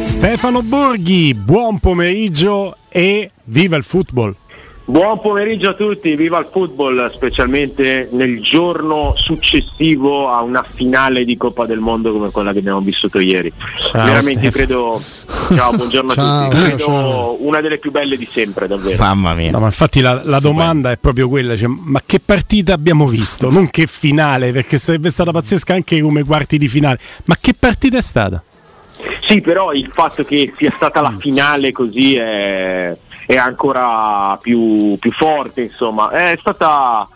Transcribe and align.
Stefano 0.00 0.62
Borghi, 0.62 1.34
buon 1.34 1.78
pomeriggio 1.78 2.76
e 2.88 3.30
viva 3.44 3.76
il 3.76 3.84
football! 3.84 4.34
Buon 4.84 5.20
pomeriggio 5.20 5.68
a 5.68 5.74
tutti, 5.74 6.16
viva 6.16 6.38
il 6.40 6.48
football, 6.50 7.12
specialmente 7.12 8.08
nel 8.12 8.40
giorno 8.42 9.12
successivo 9.16 10.28
a 10.28 10.42
una 10.42 10.64
finale 10.68 11.24
di 11.24 11.36
Coppa 11.36 11.66
del 11.66 11.78
Mondo 11.78 12.12
come 12.12 12.30
quella 12.30 12.52
che 12.52 12.58
abbiamo 12.58 12.80
vissuto 12.80 13.20
ieri. 13.20 13.52
Ciao, 13.78 14.04
Veramente 14.04 14.50
Stefano. 14.50 14.98
credo, 14.98 15.56
ciao, 15.56 15.72
buongiorno 15.76 16.14
Ciao, 16.14 16.24
a 16.24 16.48
tutti, 16.48 16.60
credo 16.62 16.78
ciao. 16.78 17.36
una 17.46 17.60
delle 17.60 17.78
più 17.78 17.90
belle 17.92 18.16
di 18.16 18.28
sempre, 18.30 18.66
davvero. 18.66 18.96
Mamma 19.02 19.34
mia. 19.34 19.50
No, 19.52 19.60
ma 19.60 19.66
infatti 19.66 20.00
la, 20.00 20.20
la 20.24 20.40
domanda 20.40 20.90
è 20.90 20.96
proprio 20.96 21.28
quella, 21.28 21.56
cioè, 21.56 21.68
ma 21.68 22.00
che 22.04 22.18
partita 22.18 22.72
abbiamo 22.72 23.06
visto? 23.06 23.50
Non 23.50 23.70
che 23.70 23.86
finale, 23.86 24.50
perché 24.52 24.78
sarebbe 24.78 25.10
stata 25.10 25.30
pazzesca 25.30 25.74
anche 25.74 26.00
come 26.00 26.24
quarti 26.24 26.58
di 26.58 26.66
finale, 26.68 26.98
ma 27.26 27.36
che 27.40 27.54
partita 27.58 27.98
è 27.98 28.02
stata? 28.02 28.42
Sì, 29.20 29.40
però 29.40 29.72
il 29.72 29.90
fatto 29.92 30.24
che 30.24 30.52
sia 30.56 30.70
stata 30.70 31.00
la 31.00 31.14
finale 31.18 31.72
così 31.72 32.16
è, 32.16 32.96
è 33.26 33.36
ancora 33.36 34.36
più, 34.40 34.96
più 34.98 35.12
forte, 35.12 35.62
insomma. 35.62 36.10
È 36.10 36.36
stata, 36.38 37.08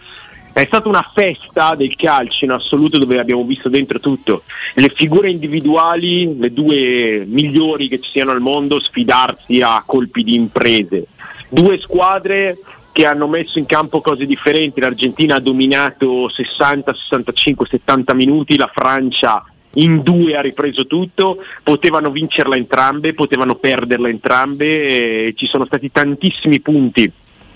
è 0.53 0.65
stata 0.67 0.89
una 0.89 1.11
festa 1.15 1.75
del 1.75 1.95
calcio 1.97 2.45
in 2.45 2.53
assoluto 2.53 2.99
dove 2.99 3.19
abbiamo 3.19 3.45
visto 3.45 3.69
dentro 3.69 4.01
tutto. 4.01 4.43
Le 4.75 4.89
figure 4.89 5.31
individuali, 5.31 6.39
le 6.39 6.53
due 6.53 7.25
migliori 7.27 7.89
che 7.89 8.01
ci 8.01 8.11
siano 8.11 8.31
al 8.31 8.41
mondo, 8.41 8.81
sfidarsi 8.81 9.61
a 9.61 9.83
colpi 9.85 10.25
di 10.25 10.35
imprese. 10.35 11.07
Due 11.49 11.79
squadre 11.79 12.57
che 12.93 13.05
hanno 13.05 13.27
messo 13.27 13.59
in 13.59 13.67
campo 13.67 14.01
cose 14.01 14.25
differenti. 14.25 14.81
L'Argentina 14.81 15.37
ha 15.37 15.41
dominato 15.41 16.31
60, 16.31 16.95
65, 16.95 17.67
70 17.67 18.15
minuti, 18.15 18.57
la 18.57 18.71
Francia 18.73 19.45
in 19.77 20.01
due 20.03 20.37
ha 20.37 20.41
ripreso 20.41 20.87
tutto, 20.87 21.39
potevano 21.63 22.11
vincerla 22.11 22.57
entrambe, 22.57 23.15
potevano 23.15 23.57
perderla 23.57 24.09
entrambe, 24.09 25.27
e 25.27 25.35
ci 25.37 25.47
sono 25.47 25.65
stati 25.67 25.91
tantissimi 25.91 26.61
punti 26.61 27.11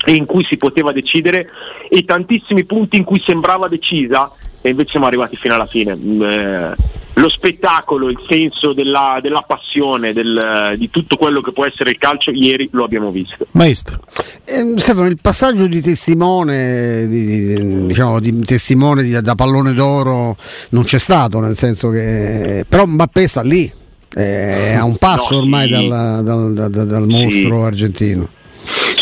in 0.06 0.24
cui 0.24 0.44
si 0.44 0.56
poteva 0.56 0.92
decidere 0.92 1.48
e 1.88 2.04
tantissimi 2.04 2.64
punti 2.64 2.96
in 2.96 3.04
cui 3.04 3.20
sembrava 3.20 3.68
decisa 3.68 4.32
e 4.62 4.70
invece 4.70 4.90
siamo 4.90 5.06
arrivati 5.06 5.36
fino 5.36 5.54
alla 5.54 5.66
fine. 5.66 5.96
Mm, 5.96 6.22
eh, 6.22 6.74
lo 7.14 7.28
spettacolo, 7.28 8.08
il 8.08 8.18
senso 8.26 8.72
della, 8.72 9.18
della 9.20 9.42
passione, 9.46 10.12
del- 10.12 10.74
di 10.78 10.88
tutto 10.90 11.16
quello 11.16 11.40
che 11.40 11.52
può 11.52 11.66
essere 11.66 11.90
il 11.90 11.98
calcio, 11.98 12.30
ieri 12.30 12.68
lo 12.72 12.84
abbiamo 12.84 13.10
visto. 13.10 13.46
Maestro, 13.52 14.00
Eh, 14.44 14.74
Stefano, 14.78 15.06
il 15.06 15.18
passaggio 15.20 15.66
di 15.66 15.80
testimone, 15.80 17.06
di, 17.08 17.54
di- 17.54 17.86
diciamo, 17.86 18.20
di 18.20 18.40
testimone 18.40 19.02
di- 19.02 19.20
da 19.20 19.34
pallone 19.34 19.74
d'oro 19.74 20.36
non 20.70 20.84
c'è 20.84 20.98
stato, 20.98 21.40
nel 21.40 21.56
senso 21.56 21.90
che 21.90 22.64
però 22.68 22.86
Mbappé 22.86 23.28
sta 23.28 23.42
lì, 23.42 23.70
è 24.12 24.74
a 24.78 24.84
un 24.84 24.96
passo 24.96 25.34
No, 25.34 25.40
ormai 25.40 25.66
sì. 25.68 25.72
dal, 25.88 26.24
dal- 26.24 26.52
dal- 26.70 26.86
dal 26.86 27.06
Sì. 27.08 27.22
mostro 27.22 27.64
argentino. 27.64 28.28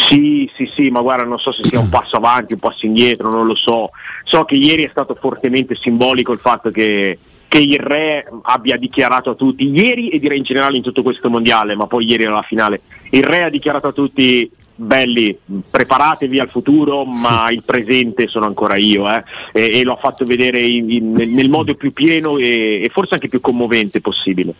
Sì, 0.08 0.50
sì, 0.56 0.70
sì, 0.74 0.88
ma 0.88 1.02
guarda, 1.02 1.24
non 1.24 1.38
so 1.38 1.52
se 1.52 1.64
sia 1.64 1.78
un 1.78 1.88
passo 1.90 2.16
avanti, 2.16 2.54
un 2.54 2.58
passo 2.58 2.86
indietro, 2.86 3.30
non 3.30 3.46
lo 3.46 3.54
so. 3.54 3.90
So 4.24 4.44
che 4.44 4.54
ieri 4.54 4.84
è 4.84 4.88
stato 4.90 5.14
fortemente 5.14 5.74
simbolico 5.74 6.32
il 6.32 6.38
fatto 6.38 6.70
che, 6.70 7.18
che 7.46 7.58
il 7.58 7.78
re 7.78 8.26
abbia 8.42 8.78
dichiarato 8.78 9.30
a 9.30 9.34
tutti, 9.34 9.68
ieri 9.68 10.08
e 10.08 10.18
direi 10.18 10.38
in 10.38 10.44
generale 10.44 10.76
in 10.78 10.82
tutto 10.82 11.02
questo 11.02 11.28
mondiale, 11.28 11.74
ma 11.74 11.86
poi 11.86 12.06
ieri 12.06 12.24
era 12.24 12.34
la 12.34 12.42
finale, 12.42 12.80
il 13.10 13.22
re 13.22 13.42
ha 13.42 13.50
dichiarato 13.50 13.88
a 13.88 13.92
tutti 13.92 14.50
belli, 14.80 15.36
preparatevi 15.68 16.38
al 16.38 16.48
futuro, 16.48 17.04
ma 17.04 17.50
il 17.50 17.64
presente 17.64 18.28
sono 18.28 18.46
ancora 18.46 18.76
io 18.76 19.10
eh. 19.10 19.24
e, 19.52 19.80
e 19.80 19.82
lo 19.82 19.94
ha 19.94 19.96
fatto 19.96 20.24
vedere 20.24 20.60
in- 20.60 20.88
in- 20.88 21.12
nel, 21.12 21.28
nel 21.28 21.50
modo 21.50 21.74
più 21.74 21.92
pieno 21.92 22.38
e, 22.38 22.80
e 22.82 22.88
forse 22.92 23.14
anche 23.14 23.28
più 23.28 23.40
commovente 23.40 24.00
possibile. 24.00 24.54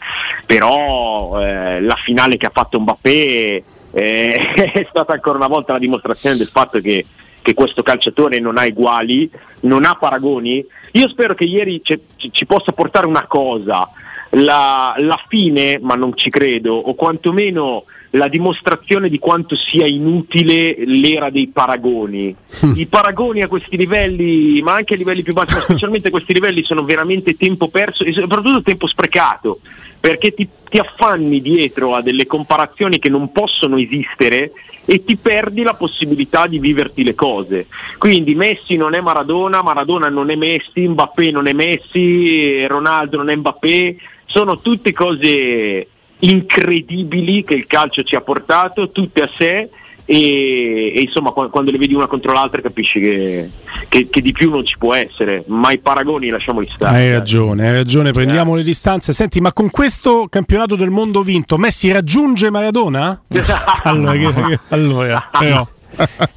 Però 0.45 1.41
eh, 1.41 1.81
la 1.81 1.95
finale 1.95 2.37
che 2.37 2.47
ha 2.47 2.53
fatto 2.53 2.81
Mbappé 2.81 3.63
eh, 3.93 4.53
è 4.73 4.87
stata 4.89 5.13
ancora 5.13 5.37
una 5.37 5.47
volta 5.47 5.73
la 5.73 5.79
dimostrazione 5.79 6.37
del 6.37 6.47
fatto 6.47 6.81
che, 6.81 7.05
che 7.41 7.55
questo 7.55 7.83
calciatore 7.83 8.39
non 8.39 8.59
ha 8.59 8.65
uguali, 8.65 9.31
non 9.61 9.85
ha 9.85 9.95
paragoni. 9.95 10.65
Io 10.93 11.09
spero 11.09 11.35
che 11.35 11.45
ieri 11.45 11.81
ci, 11.83 11.99
ci- 12.31 12.47
possa 12.47 12.73
portare 12.73 13.07
una 13.07 13.27
cosa, 13.27 13.89
la, 14.31 14.95
la 14.99 15.21
fine, 15.29 15.79
ma 15.81 15.95
non 15.95 16.17
ci 16.17 16.31
credo, 16.31 16.75
o 16.75 16.95
quantomeno 16.95 17.85
la 18.11 18.29
dimostrazione 18.29 19.09
di 19.09 19.19
quanto 19.19 19.55
sia 19.57 19.87
inutile 19.87 20.75
l'era 20.85 21.31
dei 21.31 21.49
paragoni. 21.49 22.35
I 22.75 22.87
paragoni 22.87 23.43
a 23.43 23.49
questi 23.49 23.77
livelli, 23.77 24.61
ma 24.63 24.75
anche 24.75 24.95
a 24.95 24.97
livelli 24.97 25.23
più 25.23 25.35
bassi, 25.35 25.55
ma 25.55 25.61
specialmente 25.69 26.09
a 26.09 26.11
questi 26.11 26.33
livelli, 26.33 26.63
sono 26.63 26.85
veramente 26.85 27.37
tempo 27.37 27.69
perso 27.69 28.05
e 28.05 28.13
soprattutto 28.13 28.63
tempo 28.63 28.87
sprecato, 28.87 29.61
perché 30.01 30.33
ti, 30.33 30.49
ti 30.69 30.79
affanni 30.79 31.41
dietro 31.41 31.95
a 31.95 32.03
delle 32.03 32.27
comparazioni 32.27 32.99
che 32.99 33.11
non 33.11 33.31
possono 33.33 33.77
esistere 33.77 34.53
e 34.91 35.05
ti 35.05 35.17
perdi 35.17 35.63
la 35.63 35.75
possibilità 35.75 36.47
di 36.47 36.59
viverti 36.59 37.05
le 37.05 37.15
cose. 37.15 37.67
Quindi 37.99 38.35
Messi 38.35 38.77
non 38.77 38.95
è 38.95 39.03
Maradona, 39.03 39.63
Maradona 39.63 40.09
non 40.09 40.31
è 40.31 40.35
Messi, 40.35 40.89
Mbappé 40.89 41.31
non 41.31 41.47
è 41.47 41.53
Messi, 41.53 42.67
Ronaldo 42.67 43.19
non 43.19 43.29
è 43.29 43.37
Mbappé, 43.37 43.97
sono 44.25 44.61
tutte 44.61 44.93
cose 44.93 45.87
incredibili 46.21 47.45
che 47.45 47.55
il 47.55 47.67
calcio 47.67 48.03
ci 48.03 48.15
ha 48.15 48.21
portato, 48.21 48.91
tutte 48.91 49.23
a 49.23 49.31
sé 49.37 49.69
e, 50.11 50.93
e 50.97 51.01
insomma 51.03 51.33
qua- 51.33 51.51
quando 51.51 51.71
le 51.71 51.77
vedi 51.79 51.93
una 51.95 52.07
contro 52.07 52.33
l'altra 52.33 52.63
capisci 52.63 52.99
che, 52.99 53.51
che- 53.89 54.09
che 54.09 54.21
di 54.23 54.33
più 54.33 54.49
non 54.51 54.65
ci 54.65 54.79
può 54.79 54.95
essere, 54.95 55.45
ma 55.49 55.71
i 55.71 55.79
paragoni 55.79 56.29
lasciamoli 56.31 56.67
stare. 56.75 56.97
hai 56.97 57.13
ragione, 57.13 57.67
hai 57.69 57.75
ragione, 57.75 58.13
prendiamo 58.13 58.55
le 58.55 58.63
distanze. 58.63 59.13
Senti, 59.13 59.41
ma 59.41 59.53
con 59.53 59.69
questo 59.71 60.27
campionato 60.31 60.77
del 60.77 60.89
mondo 60.91 61.23
vinto, 61.23 61.59
Messi 61.59 61.93
raggiunge 61.93 62.51
Maradona? 62.51 63.21
allora, 63.85 64.13
che- 64.13 64.33
che- 64.33 64.59
allora, 64.69 65.29
però. 65.39 65.69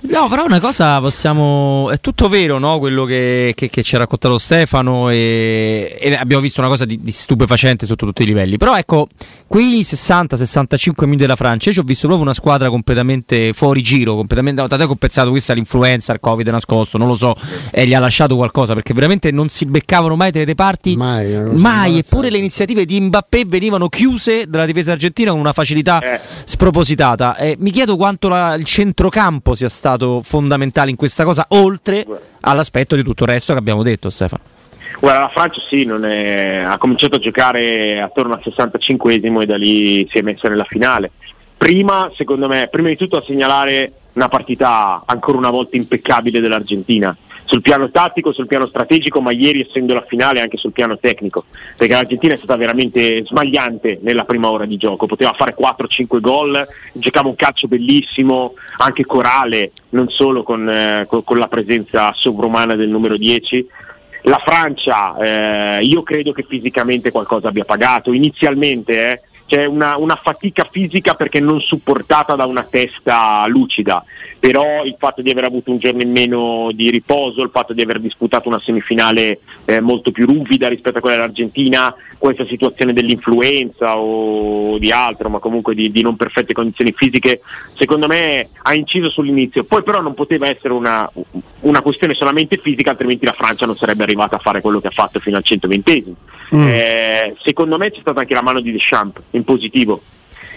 No, 0.10 0.28
però 0.28 0.46
una 0.46 0.60
cosa 0.60 1.00
possiamo. 1.00 1.92
È 1.92 2.00
tutto 2.00 2.28
vero, 2.30 2.58
no? 2.58 2.80
Quello 2.80 3.04
che, 3.06 3.54
che- 3.56 3.70
che 3.70 3.84
ci 3.84 3.94
ha 3.96 4.00
raccontato 4.00 4.40
Stefano. 4.40 5.10
E, 5.12 5.96
e 6.00 6.16
abbiamo 6.16 6.42
visto 6.42 6.62
una 6.62 6.70
cosa 6.70 6.86
di, 6.86 7.00
di 7.00 7.12
stupefacente 7.12 7.86
sotto 7.86 8.08
tutti 8.08 8.24
i 8.24 8.26
livelli. 8.26 8.58
Però 8.58 8.76
ecco, 8.76 9.08
quei 9.52 9.82
60-65 9.82 10.92
minuti 11.02 11.18
della 11.18 11.36
Francia, 11.36 11.68
io 11.68 11.74
ci 11.76 11.82
ho 11.82 11.84
visto 11.84 12.04
proprio 12.08 12.26
una 12.26 12.34
squadra 12.34 12.70
completamente 12.70 13.52
fuori 13.52 13.82
giro. 13.82 14.16
Completamente. 14.16 14.66
Che 14.66 14.84
ho 14.84 14.96
pensato 14.96 15.30
questa 15.30 15.52
è 15.52 15.56
l'influenza, 15.58 16.14
il 16.14 16.22
Covid 16.22 16.48
nascosto, 16.48 16.98
non 16.98 17.10
lo 17.10 17.16
so. 17.16 17.36
E 17.70 17.86
gli 17.86 17.94
ha 17.94 18.00
lasciato 18.00 18.38
qualcosa 18.38 18.74
perché 18.74 18.94
veramente 18.94 19.30
non 19.32 19.50
si 19.50 19.66
beccavano 19.66 20.16
mai 20.16 20.32
dalle 20.32 20.56
parti. 20.56 20.96
Mai, 20.96 21.38
Mai, 21.52 21.98
eppure 21.98 22.30
le 22.30 22.38
iniziative 22.38 22.86
di 22.86 23.02
Mbappé 23.02 23.44
venivano 23.46 23.90
chiuse 23.90 24.46
dalla 24.48 24.66
difesa 24.66 24.94
argentina 24.94 25.32
con 25.32 25.40
una 25.42 25.52
facilità 25.52 26.00
Eh. 26.00 26.18
spropositata. 26.46 27.36
Eh, 27.36 27.58
mi 27.60 27.72
chiedo 27.72 27.98
quanto 27.98 28.30
la- 28.30 28.54
il 28.54 28.64
centrocampo 28.64 29.54
sia 29.54 29.68
stato 29.68 30.22
fondamentale 30.24 30.92
in 30.92 30.96
questa 30.96 31.26
cosa, 31.26 31.46
oltre 31.50 32.08
all'aspetto 32.40 32.96
di 32.96 33.04
tutto 33.04 33.24
il 33.24 33.30
resto 33.30 33.52
che 33.52 33.60
abbiamo 33.60 33.84
detto, 33.84 34.10
Stefano. 34.10 34.44
Guarda, 35.02 35.22
la 35.22 35.30
Francia 35.30 35.60
sì, 35.68 35.84
è- 35.84 36.62
ha 36.64 36.78
cominciato 36.78 37.16
a 37.16 37.20
giocare 37.20 38.00
attorno 38.00 38.34
al 38.36 38.42
65esimo 38.44 39.42
e 39.42 39.48
da 39.48 39.58
lì 39.58 40.08
si 40.12 40.20
è 40.20 40.22
messa 40.22 40.48
nella 40.48 40.64
finale. 40.64 41.10
Prima, 41.58 42.12
secondo 42.16 42.48
me, 42.48 42.68
prima 42.70 42.90
di 42.90 42.96
tutto 42.98 43.18
a 43.18 43.24
segnalare 43.24 43.94
una 44.14 44.28
partita 44.28 45.02
ancora 45.04 45.40
una 45.40 45.50
volta 45.50 45.76
impeccabile 45.76 46.40
dell'Argentina, 46.40 47.18
sul 47.46 47.62
piano 47.62 47.90
tattico, 47.90 48.32
sul 48.32 48.46
piano 48.46 48.68
strategico, 48.68 49.22
ma 49.22 49.32
ieri 49.32 49.62
essendo 49.68 49.96
la 49.96 50.06
finale 50.08 50.40
anche 50.40 50.58
sul 50.58 50.72
piano 50.72 50.98
tecnico, 51.00 51.46
perché 51.76 51.94
l'Argentina 51.94 52.34
è 52.34 52.38
stata 52.38 52.56
veramente 52.56 53.24
smagliante 53.26 54.00
nella 54.04 54.24
prima 54.24 54.50
ora 54.52 54.66
di 54.66 54.78
gioco, 54.78 55.08
poteva 55.08 55.34
fare 55.34 55.56
4-5 55.56 56.20
gol, 56.22 56.66
giocava 56.94 57.28
un 57.28 57.36
calcio 57.36 57.68
bellissimo, 57.68 58.54
anche 58.78 59.04
corale, 59.04 59.72
non 59.90 60.10
solo 60.10 60.44
con, 60.44 60.70
eh, 60.70 61.06
con- 61.08 61.24
con 61.24 61.40
la 61.40 61.48
presenza 61.48 62.14
sovrumana 62.14 62.76
del 62.76 62.90
numero 62.90 63.18
10. 63.18 63.68
La 64.24 64.40
Francia, 64.44 65.18
eh, 65.18 65.84
io 65.84 66.04
credo 66.04 66.32
che 66.32 66.46
fisicamente 66.48 67.12
qualcosa 67.12 67.48
abbia 67.48 67.66
pagato. 67.66 68.14
Inizialmente 68.14 69.12
eh, 69.12 69.22
c'è 69.48 69.66
una, 69.66 69.98
una 69.98 70.16
fatica 70.16 70.68
fisica 70.70 71.16
perché 71.16 71.40
non 71.40 71.60
supportata 71.60 72.36
da 72.36 72.46
una 72.46 72.64
testa 72.64 73.46
lucida, 73.48 74.04
però 74.42 74.84
il 74.84 74.96
fatto 74.98 75.22
di 75.22 75.30
aver 75.30 75.44
avuto 75.44 75.70
un 75.70 75.78
giorno 75.78 76.02
in 76.02 76.10
meno 76.10 76.72
di 76.74 76.90
riposo, 76.90 77.44
il 77.44 77.52
fatto 77.54 77.74
di 77.74 77.82
aver 77.84 78.00
disputato 78.00 78.48
una 78.48 78.58
semifinale 78.58 79.42
eh, 79.66 79.80
molto 79.82 80.10
più 80.10 80.26
ruvida 80.26 80.68
rispetto 80.68 80.98
a 80.98 81.00
quella 81.00 81.18
dell'Argentina, 81.18 81.94
questa 82.18 82.48
situazione 82.48 82.92
dell'influenza 82.92 84.00
o 84.00 84.80
di 84.80 84.92
altro, 84.92 85.30
ma 85.30 85.38
comunque 85.38 85.76
di, 85.76 85.90
di 85.90 86.02
non 86.02 86.16
perfette 86.16 86.54
condizioni 86.54 86.92
fisiche, 86.92 87.42
secondo 87.78 88.08
me 88.08 88.50
ha 88.64 88.74
inciso 88.74 89.12
sull'inizio. 89.12 89.64
Poi 89.64 89.84
però 89.84 90.02
non 90.02 90.16
poteva 90.16 90.50
essere 90.50 90.74
una, 90.74 91.08
una 91.60 91.82
questione 91.82 92.16
solamente 92.16 92.58
fisica, 92.58 92.90
altrimenti 92.90 93.26
la 93.26 93.34
Francia 93.34 93.68
non 93.68 93.76
sarebbe 93.76 94.02
arrivata 94.02 94.38
a 94.38 94.40
fare 94.40 94.60
quello 94.60 94.82
che 94.82 94.88
ha 94.88 94.92
fatto 94.92 95.20
fino 95.20 95.38
al 95.38 95.44
120 95.44 95.92
Eh, 96.68 97.36
secondo 97.44 97.78
me 97.78 97.92
c'è 97.92 98.00
stata 98.00 98.22
anche 98.22 98.34
la 98.34 98.42
mano 98.42 98.60
di 98.60 98.72
Deschamps 98.72 99.22
in 99.32 99.44
positivo. 99.44 100.02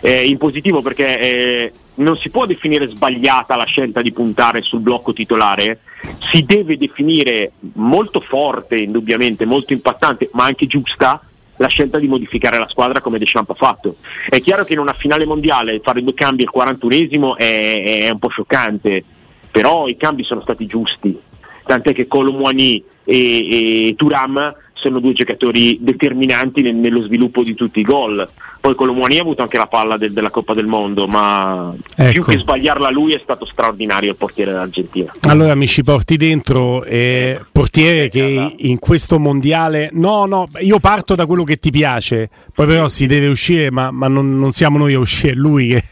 Eh, 0.06 0.28
in 0.28 0.36
positivo 0.36 0.82
perché 0.82 1.18
eh, 1.18 1.72
non 1.94 2.18
si 2.18 2.28
può 2.28 2.44
definire 2.44 2.86
sbagliata 2.88 3.56
la 3.56 3.64
scelta 3.64 4.02
di 4.02 4.12
puntare 4.12 4.60
sul 4.60 4.80
blocco 4.80 5.14
titolare, 5.14 5.80
si 6.18 6.42
deve 6.42 6.76
definire 6.76 7.52
molto 7.72 8.20
forte, 8.20 8.76
indubbiamente, 8.76 9.46
molto 9.46 9.72
impattante, 9.72 10.28
ma 10.32 10.44
anche 10.44 10.66
giusta 10.66 11.22
la 11.56 11.68
scelta 11.68 11.98
di 11.98 12.06
modificare 12.06 12.58
la 12.58 12.68
squadra 12.68 13.00
come 13.00 13.18
Deschamps 13.18 13.52
ha 13.52 13.54
fatto. 13.54 13.96
È 14.28 14.38
chiaro 14.42 14.64
che 14.64 14.74
in 14.74 14.80
una 14.80 14.92
finale 14.92 15.24
mondiale 15.24 15.80
fare 15.82 16.02
due 16.02 16.12
cambi 16.12 16.44
al 16.44 16.52
41esimo 16.54 17.36
è, 17.36 18.04
è 18.04 18.10
un 18.10 18.18
po' 18.18 18.28
scioccante, 18.28 19.02
però 19.50 19.86
i 19.86 19.96
cambi 19.96 20.22
sono 20.22 20.42
stati 20.42 20.66
giusti, 20.66 21.18
tant'è 21.64 21.94
che 21.94 22.06
Colomwani 22.06 22.84
e, 23.04 23.88
e 23.88 23.94
Turam 23.96 24.54
sono 24.84 24.98
due 24.98 25.12
giocatori 25.14 25.78
determinanti 25.80 26.60
nel, 26.60 26.74
nello 26.74 27.00
sviluppo 27.00 27.42
di 27.42 27.54
tutti 27.54 27.80
i 27.80 27.84
gol. 27.84 28.28
Poi 28.60 28.74
Colomwani 28.74 29.18
ha 29.18 29.22
avuto 29.22 29.42
anche 29.42 29.56
la 29.56 29.66
palla 29.66 29.96
del, 29.96 30.12
della 30.12 30.30
Coppa 30.30 30.54
del 30.54 30.66
Mondo, 30.66 31.06
ma 31.06 31.74
Ecco. 31.96 32.10
più 32.12 32.24
che 32.24 32.38
sbagliarla 32.38 32.90
lui 32.90 33.12
è 33.12 33.20
stato 33.22 33.46
straordinario 33.46 34.10
il 34.10 34.16
portiere 34.16 34.52
dell'Argentina. 34.52 35.12
Allora 35.22 35.54
mi 35.54 35.66
ci 35.66 35.82
porti 35.82 36.16
dentro, 36.16 36.82
eh, 36.84 37.40
portiere 37.50 38.08
che 38.08 38.54
in 38.56 38.78
questo 38.78 39.18
mondiale... 39.18 39.90
No, 39.92 40.24
no, 40.26 40.46
io 40.60 40.78
parto 40.80 41.14
da 41.14 41.26
quello 41.26 41.44
che 41.44 41.58
ti 41.58 41.70
piace, 41.70 42.28
poi 42.54 42.66
però 42.66 42.88
si 42.88 43.06
deve 43.06 43.28
uscire, 43.28 43.70
ma, 43.70 43.90
ma 43.90 44.08
non, 44.08 44.38
non 44.38 44.52
siamo 44.52 44.78
noi 44.78 44.94
a 44.94 44.98
uscire, 44.98 45.32
è 45.32 45.36
lui 45.36 45.68
che... 45.68 45.84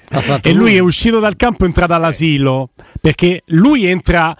E 0.42 0.52
lui 0.52 0.70
lui. 0.70 0.76
è 0.76 0.80
uscito 0.80 1.18
dal 1.18 1.36
campo 1.36 1.62
e 1.62 1.64
è 1.64 1.68
entrato 1.68 1.94
all'asilo, 1.94 2.70
perché 3.00 3.42
lui 3.46 3.86
entra 3.86 4.36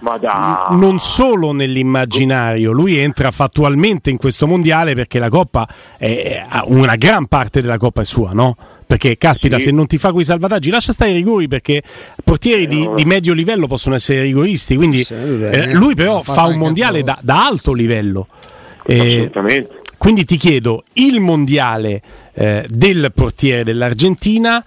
non 0.71 0.99
solo 0.99 1.53
nell'immaginario, 1.53 2.62
lui 2.71 2.97
entra 2.97 3.31
fattualmente 3.31 4.11
in 4.11 4.17
questo 4.17 4.47
mondiale 4.47 4.95
perché 4.95 5.19
la 5.19 5.29
Coppa, 5.29 5.67
è, 5.99 6.45
una 6.67 6.95
gran 6.95 7.27
parte 7.27 7.61
della 7.61 7.79
Coppa 7.79 8.03
è 8.03 8.05
sua, 8.05 8.31
no? 8.33 8.57
Perché 8.87 9.17
caspita, 9.17 9.59
Sì. 9.59 9.65
se 9.65 9.71
non 9.71 9.87
ti 9.87 9.99
fa 9.99 10.13
quei 10.13 10.25
salvataggi, 10.25 10.71
lascia 10.71 10.93
stare 10.93 11.11
i 11.11 11.15
rigori 11.15 11.49
perché 11.49 11.83
portieri 12.23 12.67
di, 12.67 12.85
no. 12.85 12.95
di 12.95 13.05
medio 13.05 13.33
livello 13.33 13.67
possono 13.67 13.95
essere 13.95 14.21
rigoristi. 14.21 14.77
Quindi 14.77 15.03
Sì, 15.03 15.15
lui- 15.15 15.45
eh, 15.45 15.73
lui 15.73 15.95
però 15.95 16.21
fa 16.21 16.45
un 16.45 16.59
mondiale 16.59 17.03
da, 17.03 17.19
da 17.23 17.47
alto 17.47 17.73
livello. 17.73 18.29
Eh, 18.85 19.31
quindi 19.97 20.25
ti 20.25 20.37
chiedo 20.37 20.83
il 20.95 21.21
mondiale 21.21 22.03
eh, 22.35 22.67
del 22.69 23.13
portiere 23.15 23.63
dell'Argentina 23.63 24.63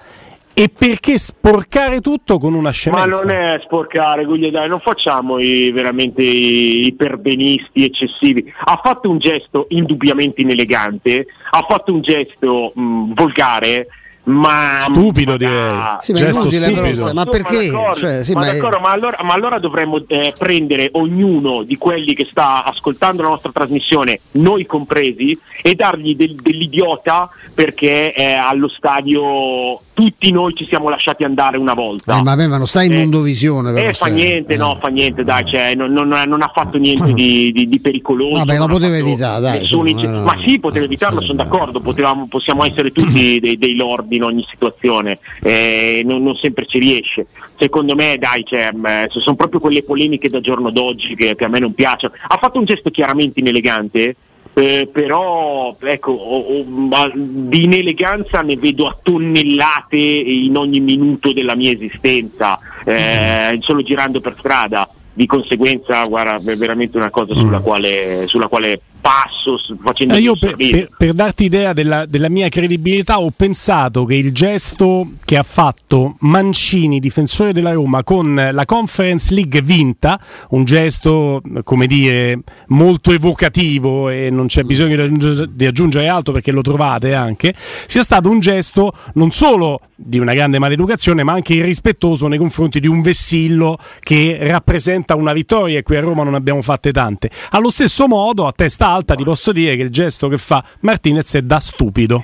e 0.57 0.69
perché 0.69 1.17
sporcare 1.17 1.99
tutto 1.99 2.37
con 2.37 2.53
una 2.53 2.61
Ma 2.63 2.71
scemenza? 2.71 3.23
non 3.23 3.29
è 3.29 3.59
sporcare, 3.61 4.23
Guglia, 4.23 4.49
dai, 4.49 4.69
non 4.69 4.79
facciamo 4.79 5.37
i, 5.37 5.69
veramente 5.71 6.21
i, 6.21 6.85
i 6.85 6.93
perbenisti 6.93 7.83
eccessivi. 7.83 8.53
Ha 8.63 8.79
fatto 8.81 9.09
un 9.09 9.17
gesto 9.17 9.65
indubbiamente 9.69 10.39
inelegante, 10.39 11.27
ha 11.51 11.65
fatto 11.67 11.91
un 11.93 11.99
gesto 11.99 12.71
mh, 12.73 13.13
volgare, 13.13 13.87
ma 14.25 14.77
Stupido, 14.79 15.31
ma 15.31 15.37
direi. 15.37 15.69
Sì, 15.99 16.11
ma 16.11 16.17
Gesto 16.17 16.41
inutile, 16.41 16.65
però, 16.71 16.77
stupido. 16.81 17.03
ma 17.03 17.09
Insomma, 17.09 17.25
perché? 17.25 17.71
d'accordo, 17.71 17.99
Cioè, 17.99 18.23
sì, 18.23 18.33
ma, 18.33 18.39
ma 18.53 18.79
ma 18.79 18.91
allora, 18.91 19.17
ma 19.23 19.33
allora 19.33 19.59
dovremmo 19.59 20.03
eh, 20.07 20.33
prendere 20.37 20.89
ognuno 20.93 21.63
di 21.63 21.77
quelli 21.77 22.13
che 22.13 22.25
sta 22.29 22.63
ascoltando 22.63 23.21
la 23.21 23.29
nostra 23.29 23.51
trasmissione, 23.51 24.19
noi 24.31 24.65
compresi, 24.65 25.37
e 25.61 25.75
dargli 25.75 26.15
del- 26.15 26.35
dell'idiota 26.35 27.29
perché 27.53 28.13
eh, 28.13 28.33
allo 28.33 28.67
stadio 28.67 29.79
tutti 29.93 30.29
noi 30.31 30.53
ci 30.55 30.65
siamo 30.65 30.89
lasciati 30.89 31.23
andare 31.23 31.57
una 31.57 31.73
volta. 31.73 32.17
Eh, 32.17 32.21
ma 32.21 32.35
ma 32.35 32.57
non 32.57 32.67
stai 32.67 32.87
in 32.87 32.93
Eh, 32.93 32.97
mondovisione. 32.97 33.71
però, 33.71 33.87
Eh, 33.89 33.93
fa 33.93 34.07
niente, 34.07 34.53
eh. 34.53 34.57
no, 34.57 34.77
fa 34.81 34.89
niente, 34.89 35.23
dai, 35.23 35.45
cioè, 35.45 35.73
non, 35.73 35.93
non- 35.93 36.09
non 36.09 36.41
ha 36.41 36.51
fatto 36.53 36.77
niente 36.77 37.13
di, 37.13 37.51
di- 37.53 37.67
di 37.69 37.79
pericoloso. 37.79 38.39
Vabbè, 38.39 38.57
lo 38.57 38.67
poteva 38.67 38.97
evitare, 38.97 39.41
dai, 39.41 39.59
nessun 39.59 39.85
no, 39.85 40.01
no, 40.09 40.21
ma 40.23 40.35
sì, 40.45 40.59
poteva 40.59 40.83
evitarlo, 40.85 41.21
sì, 41.21 41.27
sono 41.27 41.41
no. 41.43 41.49
d'accordo, 41.49 41.79
potevamo- 41.79 42.27
possiamo 42.27 42.65
essere 42.65 42.91
tutti 42.91 43.39
dei, 43.39 43.57
dei 43.57 43.75
lord 43.75 44.11
in 44.15 44.23
ogni 44.23 44.45
situazione, 44.49 45.19
eh, 45.41 46.01
non, 46.05 46.23
non 46.23 46.35
sempre 46.35 46.65
ci 46.65 46.79
riesce. 46.79 47.27
Secondo 47.57 47.95
me, 47.95 48.17
dai, 48.17 48.43
cioè, 48.45 48.71
mh, 48.71 49.09
se 49.09 49.19
sono 49.19 49.35
proprio 49.35 49.59
quelle 49.59 49.83
polemiche 49.83 50.29
da 50.29 50.41
giorno 50.41 50.69
d'oggi 50.71 51.15
che, 51.15 51.35
che 51.35 51.45
a 51.45 51.47
me 51.47 51.59
non 51.59 51.73
piacciono. 51.73 52.13
Ha 52.27 52.37
fatto 52.37 52.59
un 52.59 52.65
gesto 52.65 52.89
chiaramente 52.91 53.39
inelegante, 53.39 54.15
eh, 54.57 54.89
però 54.91 55.75
ecco, 55.81 56.11
o- 56.11 56.39
o- 56.59 56.63
ma 56.63 57.11
di 57.13 57.63
ineleganza 57.63 58.41
ne 58.41 58.55
vedo 58.55 58.87
a 58.87 58.97
tonnellate 59.01 59.97
in 59.97 60.55
ogni 60.55 60.79
minuto 60.79 61.33
della 61.33 61.55
mia 61.55 61.71
esistenza, 61.71 62.57
eh, 62.85 63.57
solo 63.61 63.81
girando 63.83 64.21
per 64.21 64.35
strada. 64.37 64.87
Di 65.17 65.25
conseguenza, 65.27 66.03
guarda, 66.05 66.35
è 66.51 66.55
veramente 66.57 66.97
una 66.97 67.09
cosa 67.09 67.33
sulla, 67.33 67.59
Mm. 67.59 67.63
quale, 67.63 68.27
sulla 68.27 68.47
quale 68.47 68.81
passo 69.05 69.59
facendo 69.83 70.15
Eh, 70.15 70.19
io 70.19 70.35
per, 70.35 70.55
per- 70.55 70.89
per 70.97 71.13
darti 71.13 71.43
idea 71.43 71.73
della, 71.73 72.07
della 72.07 72.27
mia 72.27 72.49
credibilità 72.49 73.19
ho 73.19 73.29
pensato 73.29 74.03
che 74.03 74.15
il 74.15 74.31
gesto 74.31 75.11
che 75.23 75.37
ha 75.37 75.43
fatto 75.43 76.15
Mancini, 76.21 76.99
difensore 76.99 77.53
della 77.53 77.71
Roma, 77.71 78.03
con 78.03 78.49
la 78.51 78.65
Conference 78.65 79.31
League 79.31 79.61
vinta, 79.61 80.19
un 80.49 80.65
gesto 80.65 81.39
come 81.63 81.85
dire 81.85 82.39
molto 82.69 83.11
evocativo 83.11 84.09
e 84.09 84.31
non 84.31 84.47
c'è 84.47 84.63
bisogno 84.63 84.95
di 84.95 85.01
aggiungere, 85.03 85.49
di 85.53 85.65
aggiungere 85.67 86.07
altro 86.07 86.33
perché 86.33 86.51
lo 86.51 86.61
trovate 86.61 87.13
anche, 87.13 87.53
sia 87.55 88.01
stato 88.01 88.27
un 88.27 88.39
gesto 88.39 88.91
non 89.13 89.29
solo 89.29 89.81
di 89.95 90.17
una 90.17 90.33
grande 90.33 90.57
maleducazione 90.57 91.21
ma 91.23 91.33
anche 91.33 91.53
irrispettoso 91.53 92.27
nei 92.27 92.39
confronti 92.39 92.79
di 92.79 92.87
un 92.87 93.03
vessillo 93.03 93.77
che 93.99 94.39
rappresenta 94.41 95.13
una 95.15 95.31
vittoria 95.31 95.77
e 95.77 95.83
qui 95.83 95.95
a 95.95 95.99
Roma 96.01 96.23
non 96.23 96.33
abbiamo 96.33 96.63
fatte 96.63 96.91
tante. 96.91 97.29
Allo 97.51 97.69
stesso 97.69 98.07
modo, 98.07 98.47
a 98.47 98.51
testa 98.51 98.93
alta, 98.95 99.15
ti 99.15 99.23
posso 99.23 99.51
dire 99.51 99.75
che 99.75 99.83
il 99.83 99.89
gesto 99.91 100.27
che 100.27 100.37
fa 100.37 100.63
Martinez 100.81 101.35
è 101.35 101.41
da 101.41 101.59
stupido. 101.59 102.23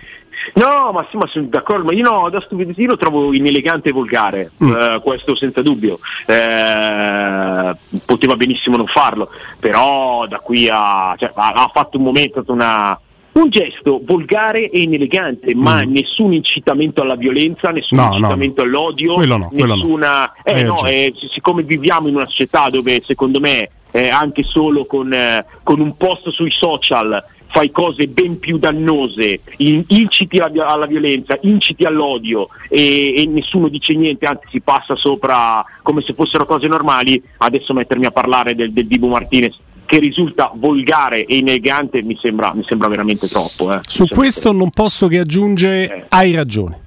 No, 0.56 0.92
ma 0.92 1.06
sì, 1.12 1.18
ma 1.18 1.28
sono 1.28 1.46
d'accordo, 1.46 1.84
ma 1.86 1.94
io 1.94 2.04
no, 2.04 2.28
da 2.32 2.42
stupido 2.42 2.74
io 2.76 2.88
lo 2.88 2.98
trovo 2.98 3.32
inelegante 3.32 3.90
e 3.90 3.92
volgare, 3.92 4.50
Mm. 4.64 4.72
eh, 4.76 5.00
questo 5.04 5.36
senza 5.36 5.62
dubbio. 5.62 6.00
Eh, 6.26 7.72
poteva 8.06 8.36
benissimo 8.36 8.76
non 8.78 8.88
farlo, 8.88 9.30
però 9.60 10.26
da 10.28 10.40
qui 10.40 10.68
a. 10.72 11.14
Cioè, 11.18 11.32
ha, 11.36 11.50
ha 11.50 11.70
fatto 11.74 11.98
un 11.98 12.04
momento, 12.04 12.44
una- 12.48 13.00
un 13.34 13.50
gesto 13.50 14.02
volgare 14.04 14.70
e 14.70 14.82
inelegante, 14.82 15.54
ma 15.56 15.86
Mm. 15.86 15.92
nessun 15.94 16.34
incitamento 16.34 17.02
alla 17.02 17.16
violenza, 17.16 17.70
nessun 17.70 17.98
No, 18.00 18.08
no, 18.08 18.16
incitamento 18.16 18.62
all'odio, 18.64 19.14
Quello 19.14 19.38
no, 19.38 19.48
quello 19.48 19.66
no. 19.68 19.76
nessuna. 19.76 20.24
Hai 20.44 20.60
Eh, 20.62 20.64
no, 20.64 20.72
ragione. 20.74 20.92
eh, 21.06 21.14
sic- 21.18 21.32
siccome 21.34 21.62
viviamo 21.64 22.08
in 22.08 22.16
una 22.16 22.26
società 22.26 22.70
dove 22.70 23.00
secondo 23.02 23.40
me 23.40 23.70
eh, 23.92 24.10
anche 24.10 24.44
solo 24.44 24.86
con, 24.86 25.12
eh, 25.14 25.46
con 25.64 25.80
un 25.80 25.96
post 25.98 26.30
sui 26.30 26.52
social 26.52 27.24
fai 27.54 27.70
cose 27.70 28.08
ben 28.08 28.40
più 28.40 28.58
dannose, 28.58 29.42
in- 29.58 29.84
inciti 29.88 30.38
alla, 30.38 30.68
alla 30.68 30.86
violenza, 30.86 31.38
inciti 31.42 31.84
all'odio 31.84 32.48
e, 32.70 33.14
e 33.18 33.26
nessuno 33.26 33.68
dice 33.68 33.94
niente, 33.94 34.26
anzi 34.26 34.46
si 34.50 34.62
passa 34.62 34.96
sopra 34.96 35.62
come 35.82 36.02
se 36.02 36.14
fossero 36.14 36.46
cose 36.46 36.68
normali, 36.68 37.22
adesso 37.40 37.74
mettermi 37.74 38.06
a 38.06 38.12
parlare 38.12 38.56
del, 38.56 38.72
del 38.72 38.88
Dibu 38.88 39.08
Martinez 39.10 39.58
che 39.86 40.00
risulta 40.00 40.50
volgare 40.56 41.26
e 41.26 41.36
inelegante 41.40 42.02
mi 42.02 42.16
sembra, 42.16 42.54
mi 42.54 42.64
sembra 42.64 42.88
veramente 42.88 43.28
troppo. 43.28 43.74
eh. 43.74 43.80
Su 43.86 44.06
questo 44.08 44.54
non 44.54 44.70
posso 44.70 45.08
che 45.08 45.20
aggiungere 45.20 45.94
Eh. 45.94 46.06
hai 46.08 46.34
ragione. 46.34 46.80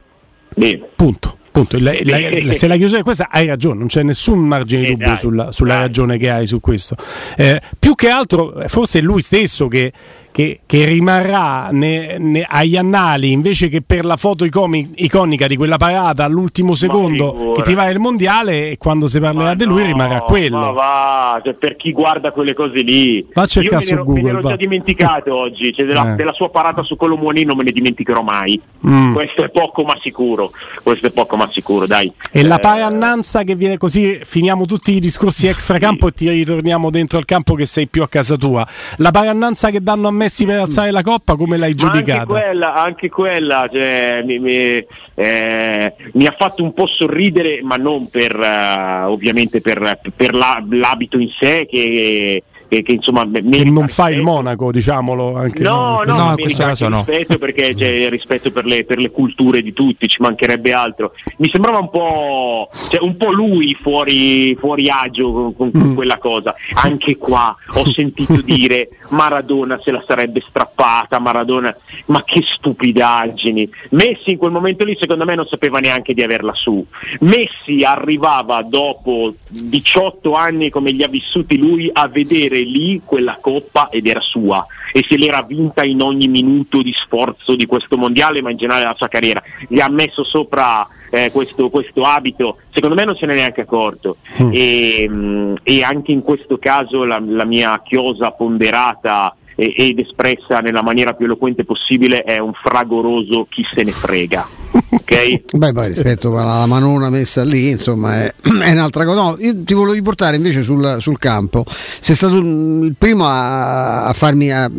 Bene. 0.56 0.80
Punto. 0.96 1.36
Punto. 1.54 1.78
La- 1.78 1.92
la- 2.02 2.18
la- 2.42 2.52
se 2.52 2.66
la 2.66 2.74
chiusura 2.76 2.98
è 2.98 3.02
questa, 3.04 3.28
hai 3.30 3.46
ragione, 3.46 3.78
non 3.78 3.86
c'è 3.86 4.02
nessun 4.02 4.40
margine 4.40 4.80
di 4.82 4.86
Eh, 4.88 4.90
dubbio 4.90 5.06
dai, 5.06 5.16
sulla, 5.16 5.52
sulla 5.52 5.74
dai. 5.74 5.82
ragione 5.82 6.18
che 6.18 6.28
hai 6.28 6.48
su 6.48 6.58
questo. 6.58 6.96
Eh, 7.36 7.60
più 7.78 7.94
che 7.94 8.08
altro, 8.08 8.60
forse 8.66 8.98
è 8.98 9.02
lui 9.02 9.22
stesso 9.22 9.68
che, 9.68 9.92
che- 10.34 10.62
che 10.66 10.84
rimarrà 10.86 11.68
ne- 11.70 12.18
ne- 12.18 12.44
agli 12.48 12.76
annali 12.76 13.30
invece 13.30 13.68
che 13.68 13.82
per 13.82 14.04
la 14.04 14.16
foto 14.16 14.44
icomi- 14.44 14.90
iconica 14.96 15.46
di 15.46 15.54
quella 15.56 15.76
parata 15.76 16.24
all'ultimo 16.24 16.74
secondo 16.74 17.52
che 17.54 17.62
ti 17.62 17.74
va 17.74 17.88
il 17.88 18.00
mondiale 18.00 18.70
e 18.70 18.76
quando 18.76 19.06
si 19.06 19.20
parlerà 19.20 19.50
Ma 19.50 19.54
di 19.54 19.64
lui 19.64 19.82
no, 19.82 19.86
rimarrà 19.86 20.14
Ma 20.14 20.20
quello. 20.22 20.72
va, 20.72 21.40
cioè, 21.44 21.54
per 21.54 21.76
chi 21.76 21.92
guarda 21.92 22.32
quelle 22.32 22.52
cose 22.52 22.80
lì. 22.82 23.24
Va 23.32 23.42
a 23.42 23.46
cercare 23.46 23.76
me 23.76 23.80
su 23.82 23.94
Google, 23.94 24.12
me 24.14 24.22
ne 24.22 24.28
ero 24.38 24.48
già 24.48 24.56
dimenticato 24.56 25.34
oggi, 25.38 25.72
cioè 25.72 25.86
della, 25.86 26.12
Eh. 26.12 26.16
della 26.16 26.32
sua 26.32 26.50
parata 26.50 26.82
su 26.82 26.96
Colomoni 26.96 27.44
non 27.44 27.56
me 27.56 27.62
ne 27.62 27.70
dimenticherò 27.70 28.22
mai. 28.22 28.60
Mm. 28.84 29.12
Questo 29.14 29.44
è 29.44 29.50
poco 29.50 29.84
ma 29.84 29.96
sicuro. 30.02 30.50
Questo 30.82 31.06
è 31.06 31.10
poco 31.12 31.36
ma 31.36 31.48
sicuro, 31.52 31.86
dai. 31.86 32.12
E 32.32 32.42
la 32.42 32.56
Eh, 32.56 32.60
parannanza 32.60 33.44
che 33.44 33.54
viene 33.54 33.78
così, 33.78 34.18
finiamo 34.24 34.66
tutti 34.66 34.90
i 34.96 34.98
discorsi 34.98 35.46
extracampo 35.46 36.08
e 36.08 36.12
ti 36.12 36.28
ritorniamo 36.28 36.90
dentro 36.90 37.18
al 37.18 37.24
campo 37.24 37.54
che 37.54 37.66
sei 37.66 37.86
più 37.86 38.02
a 38.02 38.08
casa 38.08 38.34
tua. 38.36 38.66
La 38.96 39.12
parannanza 39.12 39.70
che 39.70 39.80
danno 39.80 40.08
a 40.08 40.10
Messi 40.24 40.46
per 40.46 40.58
alzare 40.60 40.90
la 40.90 41.02
coppa, 41.02 41.34
come 41.36 41.56
l'hai 41.58 41.74
ma 41.78 41.84
anche 41.90 41.98
giudicata? 41.98 42.24
quella, 42.24 42.74
anche 42.74 43.08
quella 43.10 43.68
cioè, 43.70 44.22
mi, 44.24 44.38
mi- 44.38 44.86
eh, 45.14 45.94
mi 46.12 46.26
ha 46.26 46.34
fatto 46.38 46.62
un 46.62 46.72
po' 46.72 46.86
sorridere, 46.86 47.60
ma 47.62 47.76
non 47.76 48.08
per 48.08 48.34
eh, 48.34 49.02
ovviamente 49.04 49.60
per, 49.60 50.00
per 50.16 50.34
la- 50.34 50.64
l'abito 50.70 51.18
in 51.18 51.28
sé 51.38 51.66
che, 51.70 52.42
che- 52.68 52.82
che, 52.82 52.92
insomma 52.92 53.28
Che 53.30 53.64
non 53.64 53.88
fa 53.88 54.10
il 54.10 54.22
monaco, 54.22 54.70
diciamolo 54.72 55.36
anche 55.36 55.62
No, 55.62 56.00
no, 56.04 56.16
No, 56.16 56.28
in 56.30 56.34
questo 56.36 56.62
caso 56.64 56.88
no. 56.88 57.04
rispetto 57.06 57.38
perché 57.38 57.74
c'è 57.74 58.08
rispetto 58.08 58.50
per 58.50 58.64
le, 58.64 58.84
per 58.84 58.98
le 58.98 59.10
culture 59.10 59.62
di 59.62 59.72
tutti, 59.72 60.08
ci 60.08 60.20
mancherebbe 60.20 60.72
altro. 60.72 61.12
Mi 61.38 61.48
sembrava 61.50 61.78
un 61.78 61.90
po', 61.90 62.68
cioè, 62.90 63.02
un 63.02 63.16
po' 63.16 63.32
lui 63.32 63.76
fuori, 63.80 64.54
fuori 64.56 64.88
agio 64.90 65.32
con, 65.32 65.56
con- 65.56 65.70
con 65.70 65.82
Mm. 65.90 65.94
quella 65.94 66.18
cosa. 66.18 66.54
Anche 66.74 67.16
qua 67.16 67.54
ho 67.74 67.84
sentito 67.92 68.40
dire 68.42 68.88
Maradona 69.10 69.78
se 69.82 69.90
la 69.90 70.02
sarebbe 70.06 70.42
strappata, 70.46 71.18
Maradona, 71.18 71.74
ma 72.06 72.22
che 72.24 72.42
stupidaggini. 72.42 73.68
Messi 73.90 74.30
in 74.32 74.36
quel 74.36 74.50
momento 74.52 74.84
lì 74.84 74.96
secondo 74.98 75.24
me 75.24 75.34
non 75.34 75.46
sapeva 75.46 75.78
neanche 75.78 76.14
di 76.14 76.22
averla 76.22 76.54
su. 76.54 76.84
Messi 77.20 77.82
arrivava 77.84 78.62
dopo 78.62 79.34
18 79.48 80.34
anni 80.34 80.70
come 80.70 80.90
li 80.90 81.02
ha 81.02 81.08
vissuti 81.08 81.56
lui 81.58 81.90
a 81.92 82.08
vedere 82.08 82.53
avere 82.54 82.60
lì 82.60 83.02
quella 83.04 83.38
coppa 83.40 83.88
ed 83.90 84.06
era 84.06 84.20
sua. 84.20 84.64
E 84.92 85.04
se 85.06 85.16
l'era 85.16 85.42
vinta 85.42 85.82
in 85.84 86.00
ogni 86.00 86.28
minuto 86.28 86.80
di 86.80 86.92
sforzo 86.92 87.56
di 87.56 87.66
questo 87.66 87.96
mondiale 87.96 88.40
ma 88.40 88.50
in 88.50 88.56
generale 88.56 88.82
della 88.82 88.94
sua 88.94 89.08
carriera. 89.08 89.42
Gli 89.68 89.80
ha 89.80 89.88
messo 89.88 90.22
sopra 90.22 90.86
eh, 91.10 91.30
questo, 91.32 91.68
questo, 91.68 92.04
abito. 92.04 92.58
Secondo 92.70 92.94
me 92.94 93.04
non 93.04 93.16
se 93.16 93.26
ne 93.26 93.32
è 93.32 93.36
neanche 93.36 93.62
accorto. 93.62 94.16
Mm. 94.40 94.50
e, 94.52 95.08
mh, 95.08 95.16
mm, 95.16 95.54
e, 95.62 95.82
anche 95.82 96.12
in 96.12 96.22
questo 96.22 96.58
caso 96.58 97.04
la, 97.04 97.20
la 97.24 97.44
mia 97.44 97.80
chiosa 97.84 98.30
ponderata 98.30 99.34
ed 99.56 100.00
espressa 100.00 100.58
nella 100.58 100.82
maniera 100.82 101.12
più 101.12 101.26
eloquente 101.26 101.64
possibile 101.64 102.22
è 102.22 102.38
un 102.38 102.54
fragoroso 102.54 103.46
chi 103.48 103.64
se 103.72 103.84
ne 103.84 103.92
frega 103.92 104.63
Okay? 104.94 105.42
Beh, 105.52 105.72
poi 105.72 105.88
rispetto 105.88 106.38
alla 106.38 106.66
manona 106.66 107.10
messa 107.10 107.42
lì, 107.42 107.70
insomma, 107.70 108.22
è, 108.22 108.34
è 108.40 108.70
un'altra 108.70 109.04
cosa. 109.04 109.20
No, 109.20 109.36
io 109.40 109.62
ti 109.64 109.74
volevo 109.74 109.92
riportare 109.92 110.36
invece 110.36 110.62
sul, 110.62 110.98
sul, 111.00 111.18
campo. 111.18 111.64
Sei 111.66 112.14
stato 112.14 112.36
il 112.36 112.94
primo 112.96 113.26
a, 113.26 114.04
a 114.04 114.12
farmi 114.12 114.52
a, 114.52 114.70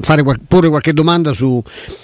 fare, 0.00 0.22
porre 0.46 0.68
qualche 0.68 0.92
domanda 0.92 1.32
su, 1.32 1.60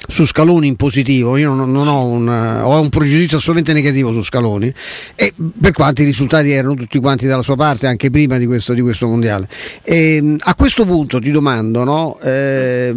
su 0.08 0.24
Scaloni 0.24 0.66
in 0.66 0.76
positivo. 0.76 1.36
Io 1.36 1.52
non, 1.52 1.70
non 1.70 1.86
ho, 1.86 2.04
un, 2.04 2.28
ho, 2.28 2.80
un, 2.80 2.88
pregiudizio 2.88 3.36
assolutamente 3.36 3.72
negativo 3.72 4.12
su 4.12 4.22
Scaloni, 4.22 4.72
e 5.14 5.32
per 5.60 5.72
i 5.98 6.04
risultati 6.04 6.50
erano 6.50 6.74
tutti 6.74 6.98
quanti 6.98 7.26
dalla 7.26 7.42
sua 7.42 7.56
parte, 7.56 7.86
anche 7.86 8.10
prima 8.10 8.38
di 8.38 8.46
questo, 8.46 8.72
di 8.72 8.80
questo 8.80 9.06
mondiale. 9.06 9.48
E, 9.82 10.36
a 10.38 10.54
questo 10.56 10.84
punto 10.84 11.20
ti 11.20 11.30
domando, 11.30 11.84
no, 11.84 12.18
eh, 12.22 12.92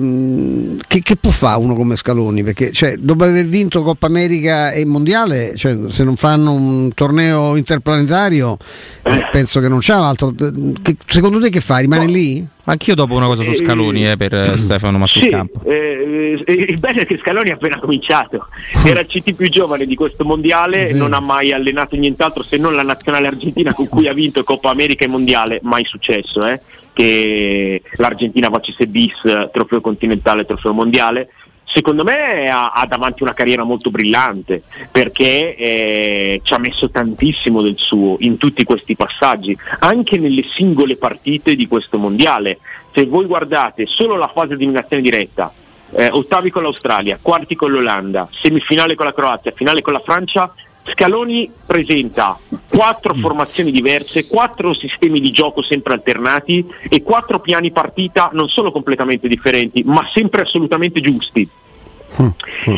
che, 0.88 1.02
che, 1.04 1.16
può 1.18 1.30
fare 1.32 1.60
uno 1.60 1.76
come 1.76 1.96
Scaloni? 1.96 2.44
Perché 2.44 2.72
cioè, 2.72 2.96
dopo 2.98 3.26
aver 3.26 3.46
vinto 3.46 3.84
Coppa 3.84 4.08
America 4.08 4.39
e 4.48 4.86
Mondiale, 4.86 5.56
cioè, 5.56 5.76
se 5.88 6.04
non 6.04 6.16
fanno 6.16 6.52
un 6.52 6.94
torneo 6.94 7.56
interplanetario, 7.56 8.58
eh, 9.04 9.28
penso 9.32 9.60
che 9.60 9.68
non 9.68 9.80
c'è 9.80 9.94
altro. 9.94 10.34
Che, 10.34 10.96
secondo 11.06 11.40
te 11.40 11.50
che 11.50 11.62
fa? 11.62 11.78
Rimane 11.78 12.06
no. 12.06 12.12
lì? 12.12 12.48
Anch'io 12.66 12.94
dopo 12.94 13.16
una 13.16 13.26
cosa 13.26 13.44
su 13.44 13.54
Scaloni 13.54 14.12
eh, 14.12 14.18
per 14.18 14.34
eh, 14.34 14.58
Stefano 14.58 15.00
Massurcampo. 15.00 15.62
Sì, 15.64 15.70
eh, 15.70 16.44
eh, 16.46 16.54
il 16.54 16.80
bello 16.80 17.00
è 17.02 17.06
che 17.06 17.18
Scaloni 17.18 17.50
ha 17.50 17.56
appena 17.56 17.80
cominciato, 17.80 18.48
era 18.86 19.00
il 19.00 19.08
CT 19.08 19.34
più 19.34 19.50
giovane 19.50 19.86
di 19.86 19.96
questo 19.96 20.24
mondiale, 20.24 20.94
non 20.94 21.14
ha 21.14 21.20
mai 21.20 21.52
allenato 21.52 21.96
nient'altro 21.96 22.44
se 22.44 22.58
non 22.58 22.76
la 22.76 22.84
nazionale 22.84 23.28
argentina 23.28 23.74
con 23.74 23.88
cui 23.88 24.08
ha 24.08 24.14
vinto 24.14 24.44
Coppa 24.44 24.70
America 24.70 25.04
e 25.04 25.08
Mondiale, 25.08 25.60
mai 25.64 25.84
successo, 25.86 26.46
eh? 26.46 26.62
che 26.94 27.82
l'Argentina 27.94 28.50
facesse 28.50 28.86
bis, 28.86 29.16
trofeo 29.52 29.82
continentale, 29.82 30.46
trofeo 30.46 30.74
mondiale 30.74 31.30
secondo 31.72 32.04
me 32.04 32.50
ha, 32.50 32.72
ha, 32.72 32.86
davanti 32.86 33.24
una 33.24 33.34
carriera 33.34 33.64
molto 33.64 33.90
brillante 33.92 34.64
perché 34.92 35.56
eh, 35.56 36.42
ci 36.44 36.54
ha 36.54 36.58
messo 36.58 36.90
tantissimo 36.90 37.62
del 37.62 37.78
suo 37.78 38.18
in 38.20 38.38
tutti 38.38 38.64
questi 38.64 38.96
passaggi, 38.96 39.58
anche 39.80 40.18
nelle 40.18 40.44
singole 40.44 40.98
partite 40.98 41.56
di 41.56 41.68
questo 41.68 41.98
mondiale. 41.98 42.60
Se 42.94 43.06
voi 43.06 43.26
guardate 43.26 43.86
solo 43.86 44.16
la 44.16 44.32
fase 44.34 44.56
di 44.56 44.64
eliminazione 44.64 45.04
diretta, 45.04 45.52
eh, 45.92 46.10
ottavi 46.10 46.50
con 46.50 46.64
l'Australia, 46.64 47.20
quarti 47.22 47.56
con 47.56 47.72
l'Olanda, 47.72 48.28
semifinale 48.32 48.96
con 48.96 49.06
la 49.06 49.14
Croazia, 49.14 49.52
finale 49.56 49.82
con 49.82 49.94
la 49.94 50.02
Francia, 50.04 50.52
Scaloni 50.94 51.50
presenta 51.66 52.38
quattro 52.70 53.14
formazioni 53.14 53.72
diverse, 53.72 54.28
quattro 54.28 54.74
sistemi 54.74 55.20
di 55.20 55.30
gioco 55.32 55.62
sempre 55.62 55.94
alternati 55.94 56.66
e 56.88 57.02
quattro 57.02 57.40
piani 57.40 57.72
partita 57.72 58.30
non 58.34 58.48
solo 58.48 58.72
completamente 58.72 59.28
differenti, 59.28 59.84
ma 59.86 60.08
sempre 60.14 60.44
assolutamente 60.44 61.02
giusti. 61.02 61.48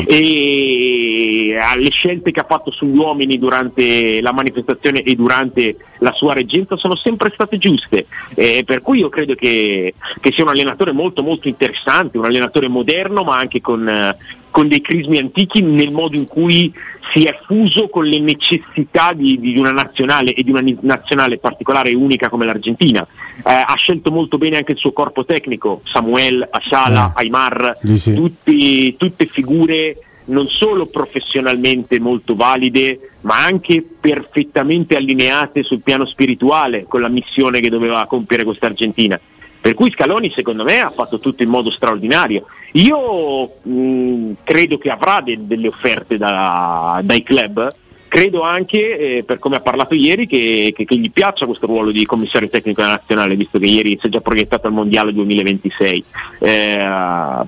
E 0.06 1.56
alle 1.58 1.90
scelte 1.90 2.30
che 2.30 2.40
ha 2.40 2.44
fatto 2.44 2.70
sugli 2.70 2.96
uomini 2.96 3.38
durante 3.38 4.20
la 4.20 4.32
manifestazione 4.32 5.02
e 5.02 5.14
durante 5.14 5.76
la 5.98 6.12
sua 6.12 6.34
reggenza 6.34 6.76
sono 6.76 6.96
sempre 6.96 7.30
state 7.32 7.56
giuste. 7.56 8.06
Eh, 8.34 8.62
per 8.64 8.82
cui 8.82 8.98
io 8.98 9.08
credo 9.08 9.34
che, 9.34 9.94
che, 10.20 10.32
sia 10.32 10.44
un 10.44 10.50
allenatore 10.50 10.92
molto 10.92 11.22
molto 11.22 11.48
interessante, 11.48 12.18
un 12.18 12.26
allenatore 12.26 12.68
moderno 12.68 13.24
ma 13.24 13.38
anche 13.38 13.60
con, 13.60 13.88
eh, 13.88 14.16
con 14.50 14.68
dei 14.68 14.82
crismi 14.82 15.18
antichi 15.18 15.62
nel 15.62 15.90
modo 15.90 16.16
in 16.16 16.26
cui 16.26 16.72
si 17.12 17.24
è 17.24 17.38
fuso 17.44 17.88
con 17.88 18.04
le 18.04 18.18
necessità 18.18 19.12
di, 19.12 19.38
di, 19.40 19.58
una 19.58 19.72
nazionale 19.72 20.34
e 20.34 20.42
di 20.42 20.50
una 20.50 20.62
nazionale 20.80 21.38
particolare 21.38 21.90
e 21.90 21.94
unica 21.94 22.28
come 22.28 22.46
l'Argentina. 22.46 23.06
Eh, 23.38 23.50
ha 23.50 23.74
scelto 23.76 24.10
molto 24.10 24.38
bene 24.38 24.58
anche 24.58 24.72
il 24.72 24.78
suo 24.78 24.92
corpo 24.92 25.24
tecnico, 25.24 25.82
Samuel, 25.84 26.46
Asala, 26.50 27.08
eh, 27.08 27.22
Aymar, 27.22 27.78
sì. 27.94 28.14
tutti, 28.14 28.96
tutte 28.96 29.26
figure 29.26 29.96
non 30.24 30.46
solo 30.46 30.86
professionalmente 30.86 31.98
molto 31.98 32.36
valide, 32.36 33.10
ma 33.22 33.44
anche 33.44 33.84
perfettamente 34.00 34.96
allineate 34.96 35.62
sul 35.62 35.80
piano 35.80 36.06
spirituale 36.06 36.84
con 36.86 37.00
la 37.00 37.08
missione 37.08 37.60
che 37.60 37.68
doveva 37.68 38.06
compiere 38.06 38.44
questa 38.44 38.66
Argentina. 38.66 39.18
Per 39.60 39.74
cui 39.74 39.90
Scaloni 39.90 40.32
secondo 40.34 40.64
me 40.64 40.80
ha 40.80 40.90
fatto 40.90 41.18
tutto 41.18 41.42
in 41.42 41.48
modo 41.48 41.70
straordinario. 41.70 42.46
Io 42.72 43.52
mh, 43.62 44.32
credo 44.44 44.78
che 44.78 44.88
avrà 44.88 45.20
de- 45.20 45.38
delle 45.40 45.68
offerte 45.68 46.16
da- 46.16 47.00
dai 47.02 47.22
club, 47.22 47.68
credo 48.08 48.42
anche, 48.42 49.16
eh, 49.18 49.24
per 49.24 49.38
come 49.38 49.56
ha 49.56 49.60
parlato 49.60 49.94
ieri, 49.94 50.26
che-, 50.26 50.72
che-, 50.76 50.84
che, 50.84 50.96
gli 50.96 51.10
piaccia 51.10 51.46
questo 51.46 51.66
ruolo 51.66 51.90
di 51.90 52.04
commissario 52.04 52.50
tecnico 52.50 52.82
nazionale, 52.82 53.36
visto 53.36 53.58
che 53.58 53.66
ieri 53.66 53.98
si 54.00 54.06
è 54.06 54.10
già 54.10 54.20
proiettato 54.20 54.66
al 54.66 54.74
Mondiale 54.74 55.12
2026. 55.14 56.04
Eh, 56.40 56.76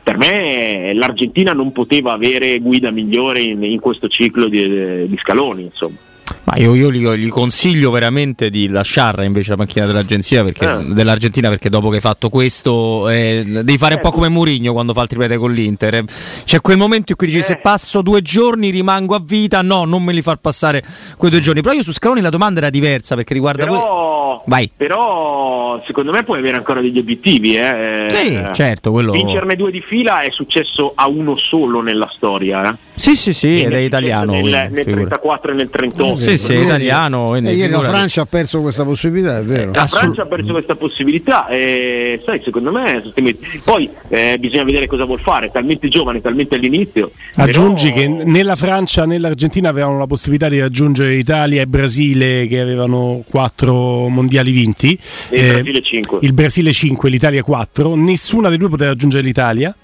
per 0.02 0.16
me 0.16 0.92
l'Argentina 0.94 1.52
non 1.52 1.72
poteva 1.72 2.12
avere 2.12 2.58
guida 2.60 2.90
migliore 2.90 3.40
in, 3.40 3.62
in 3.62 3.78
questo 3.78 4.08
ciclo 4.08 4.48
di, 4.48 5.06
di 5.06 5.18
Scaloni. 5.18 5.64
Insomma. 5.64 6.03
Ma 6.44 6.56
io, 6.56 6.74
io 6.74 6.92
gli, 6.92 7.06
gli, 7.06 7.28
consiglio 7.28 7.90
veramente 7.90 8.50
di 8.50 8.68
lasciare 8.68 9.24
invece 9.24 9.50
la 9.50 9.56
macchina 9.56 9.86
dell'agenzia 9.86 10.44
perché, 10.44 10.66
ah. 10.66 10.82
dell'Argentina 10.82 11.48
perché 11.48 11.70
dopo 11.70 11.88
che 11.88 11.96
hai 11.96 12.00
fatto 12.02 12.28
questo 12.28 13.08
eh, 13.08 13.44
devi 13.46 13.78
fare 13.78 13.94
eh, 13.94 13.96
un 13.96 14.02
po' 14.02 14.10
come 14.10 14.28
Murigno 14.28 14.72
quando 14.72 14.92
fa 14.92 15.02
il 15.02 15.08
triplete 15.08 15.38
con 15.38 15.52
l'Inter. 15.52 16.04
C'è 16.44 16.60
quel 16.60 16.76
momento 16.76 17.12
in 17.12 17.16
cui 17.16 17.28
dici 17.28 17.38
eh. 17.38 17.42
se 17.42 17.56
passo 17.62 18.02
due 18.02 18.20
giorni 18.20 18.68
rimango 18.68 19.14
a 19.14 19.22
vita, 19.24 19.62
no, 19.62 19.84
non 19.84 20.02
me 20.04 20.12
li 20.12 20.20
far 20.20 20.36
passare 20.36 20.84
quei 21.16 21.30
due 21.30 21.40
giorni. 21.40 21.62
Però 21.62 21.74
io 21.74 21.82
su 21.82 21.92
Scaloni 21.92 22.20
la 22.20 22.30
domanda 22.30 22.60
era 22.60 22.70
diversa 22.70 23.14
perché 23.14 23.32
riguarda 23.32 23.64
però, 23.64 23.78
Vai. 23.78 24.23
Però 24.76 25.82
secondo 25.86 26.12
me 26.12 26.24
puoi 26.24 26.38
avere 26.38 26.56
ancora 26.56 26.80
degli 26.80 26.98
obiettivi. 26.98 27.56
Eh. 27.56 28.06
Sì, 28.08 28.42
certo. 28.52 28.90
Quello... 28.90 29.12
Vincerne 29.12 29.56
due 29.56 29.70
di 29.70 29.80
fila 29.80 30.20
è 30.20 30.30
successo 30.30 30.92
a 30.94 31.08
uno 31.08 31.36
solo 31.36 31.80
nella 31.80 32.08
storia. 32.12 32.70
Eh. 32.70 32.76
Sì, 32.92 33.16
sì, 33.16 33.32
sì, 33.32 33.62
ed 33.62 33.72
è 33.72 33.78
italiano. 33.78 34.32
Nel, 34.32 34.68
nel 34.70 34.84
34 34.84 35.52
e 35.52 35.54
nel 35.54 35.70
38. 35.70 36.14
Sì, 36.14 36.38
sì, 36.38 36.54
è 36.54 36.58
italiano. 36.58 37.34
E 37.34 37.40
ieri 37.40 37.72
la 37.72 37.80
Francia 37.80 38.22
ha 38.22 38.26
perso 38.26 38.60
questa 38.60 38.84
possibilità, 38.84 39.38
è 39.38 39.42
vero. 39.42 39.72
La 39.72 39.86
Francia 39.86 40.22
ha 40.22 40.26
perso 40.26 40.52
questa 40.52 40.76
possibilità 40.76 41.48
e 41.48 42.20
sai, 42.24 42.40
secondo 42.42 42.70
me 42.70 43.02
poi 43.64 43.90
eh, 44.08 44.36
bisogna 44.38 44.64
vedere 44.64 44.86
cosa 44.86 45.04
vuol 45.04 45.20
fare, 45.20 45.50
talmente 45.50 45.88
giovane, 45.88 46.20
talmente 46.20 46.54
all'inizio. 46.54 47.10
Aggiungi 47.36 47.92
però... 47.92 48.16
che 48.16 48.24
né 48.24 48.42
la 48.42 48.56
Francia 48.56 49.04
né 49.04 49.18
l'Argentina 49.18 49.68
avevano 49.68 49.98
la 49.98 50.06
possibilità 50.06 50.48
di 50.48 50.60
raggiungere 50.60 51.14
Italia 51.14 51.62
e 51.62 51.66
Brasile 51.66 52.46
che 52.46 52.60
avevano 52.60 53.24
quattro 53.28 54.08
mondiali 54.08 54.23
vinti. 54.28 54.98
E 55.30 55.38
il 55.38 55.44
eh, 55.44 55.52
Brasile 55.52 55.82
5. 55.82 56.18
Il 56.22 56.32
Brasile 56.32 56.72
5, 56.72 57.10
l'Italia 57.10 57.42
4. 57.42 57.94
Nessuna 57.94 58.48
delle 58.48 58.58
due 58.58 58.68
poteva 58.68 58.90
raggiungere 58.90 59.22
l'Italia. 59.22 59.74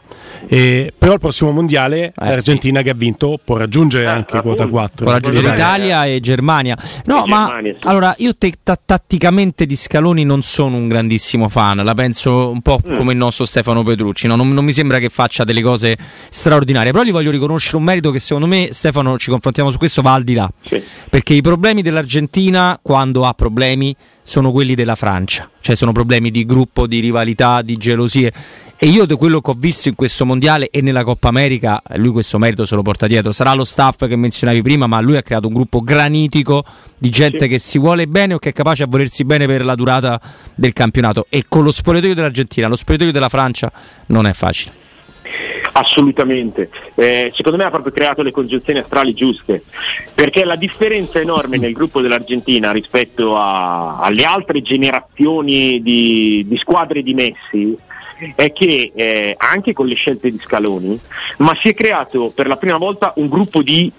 Eh, 0.49 0.93
però 0.97 1.15
il 1.15 1.19
prossimo 1.19 1.51
mondiale 1.51 2.07
eh, 2.07 2.13
l'Argentina 2.17 2.79
sì. 2.79 2.85
che 2.85 2.91
ha 2.91 2.95
vinto 2.95 3.39
può 3.43 3.57
raggiungere 3.57 4.07
ah, 4.07 4.13
anche 4.13 4.41
quota 4.41 4.67
4 4.67 5.05
può 5.05 5.13
raggiungere 5.13 5.49
Italia 5.49 6.07
e 6.07 6.21
Germania 6.21 6.77
no 7.05 7.25
e 7.25 7.29
ma 7.29 7.45
Germania, 7.47 7.77
sì. 7.79 7.89
allora 7.89 8.15
io 8.19 8.35
te, 8.37 8.53
t- 8.63 8.79
tatticamente 8.85 9.67
di 9.67 9.77
Scaloni 9.77 10.25
non 10.25 10.43
sono 10.43 10.77
un 10.77 10.89
grandissimo 10.89 11.49
fan 11.49 11.85
la 11.85 11.95
penso 11.95 12.51
un 12.51 12.63
po' 12.63 12.81
mm. 12.87 12.95
come 12.95 13.13
il 13.13 13.19
nostro 13.19 13.45
Stefano 13.45 13.83
Petrucci 13.83 14.27
no? 14.27 14.37
non, 14.37 14.49
non, 14.51 14.65
mi 14.65 14.73
sembra 14.73 14.99
che 14.99 15.09
faccia 15.09 15.45
delle 15.45 15.63
cose 15.63 15.97
straordinarie 16.29 16.93
però 16.93 17.05
gli 17.05 17.13
voglio 17.13 17.31
riconoscere 17.31 17.77
un 17.77 17.85
merito 17.85 18.11
che 18.11 18.19
secondo 18.19 18.47
me 18.47 18.69
Stefano 18.73 19.19
ci 19.19 19.31
confrontiamo 19.31 19.71
su 19.71 19.79
questo 19.79 20.03
va 20.03 20.15
al 20.15 20.25
di 20.25 20.35
là 20.35 20.51
sì. 20.63 20.83
perché 21.09 21.35
i 21.35 21.43
problemi 21.43 21.83
dell'Argentina 21.83 22.79
quando 22.81 23.27
ha 23.27 23.35
problemi 23.35 23.95
sono 24.23 24.53
quelli 24.53 24.75
della 24.75 24.95
Francia 24.95 25.49
cioè 25.61 25.75
sono 25.77 25.93
problemi 25.93 26.31
di 26.31 26.47
gruppo 26.47 26.87
di 26.87 27.01
rivalità 27.01 27.63
di 27.63 27.77
gelosie 27.77 28.33
e 28.83 28.87
io 28.87 29.05
da 29.05 29.15
quello 29.17 29.43
che 29.43 29.51
ho 29.51 29.55
visto 29.59 29.89
in 29.89 29.95
questo 29.95 30.25
mondiale 30.25 30.71
e 30.71 30.81
nella 30.81 31.05
Coppa 31.05 31.29
America, 31.29 31.83
lui 31.97 32.13
questo 32.13 32.39
merito 32.39 32.65
se 32.65 32.75
lo 32.75 32.81
porta 32.81 33.07
dietro. 33.07 33.31
Sarà 33.31 33.53
lo 33.53 33.65
staff 33.65 34.07
che 34.07 34.17
menzionavi 34.17 34.63
prima, 34.63 34.87
ma 34.87 35.01
lui 35.01 35.19
ha 35.19 35.23
creato 35.23 35.49
un 35.49 35.53
gruppo 35.53 35.83
granitico 35.83 36.65
di 36.97 37.11
gente 37.11 37.41
sì. 37.41 37.49
che 37.49 37.59
si 37.59 37.79
vuole 37.79 38.07
bene 38.07 38.33
o 38.33 38.39
che 38.39 38.49
è 38.49 38.53
capace 38.55 38.85
a 38.85 38.87
volersi 38.87 39.27
bene 39.27 39.45
per 39.45 39.67
la 39.67 39.75
durata 39.75 40.19
del 40.55 40.73
campionato. 40.73 41.27
E 41.29 41.45
con 41.47 41.63
lo 41.63 41.71
spogliatoio 41.71 42.15
dell'Argentina, 42.15 42.69
lo 42.69 42.77
spogliatoio 42.77 43.13
della 43.13 43.29
Francia 43.29 43.71
non 44.07 44.27
è 44.27 44.33
facile. 44.33 44.73
Assolutamente, 45.73 46.71
eh, 46.95 47.33
secondo 47.35 47.59
me 47.59 47.65
ha 47.65 47.71
proprio 47.71 47.93
creato 47.93 48.23
le 48.23 48.31
congiunzioni 48.31 48.79
astrali 48.79 49.13
giuste, 49.13 49.63
perché 50.15 50.43
la 50.45 50.57
differenza 50.57 51.21
enorme 51.21 51.59
nel 51.59 51.75
gruppo 51.75 52.01
dell'Argentina 52.01 52.73
rispetto 52.73 53.37
a, 53.37 53.99
alle 53.99 54.25
altre 54.25 54.63
generazioni 54.63 55.83
di, 55.83 56.47
di 56.49 56.57
squadre 56.57 57.03
di 57.03 57.13
Messi 57.13 57.77
è 58.35 58.53
che 58.53 58.93
eh, 58.95 59.35
anche 59.37 59.73
con 59.73 59.87
le 59.87 59.95
scelte 59.95 60.31
di 60.31 60.39
Scaloni, 60.39 60.99
ma 61.39 61.55
si 61.61 61.69
è 61.69 61.75
creato 61.75 62.33
per 62.35 62.47
la 62.47 62.57
prima 62.57 62.77
volta 62.77 63.13
un 63.17 63.29
gruppo 63.29 63.63
di 63.63 63.91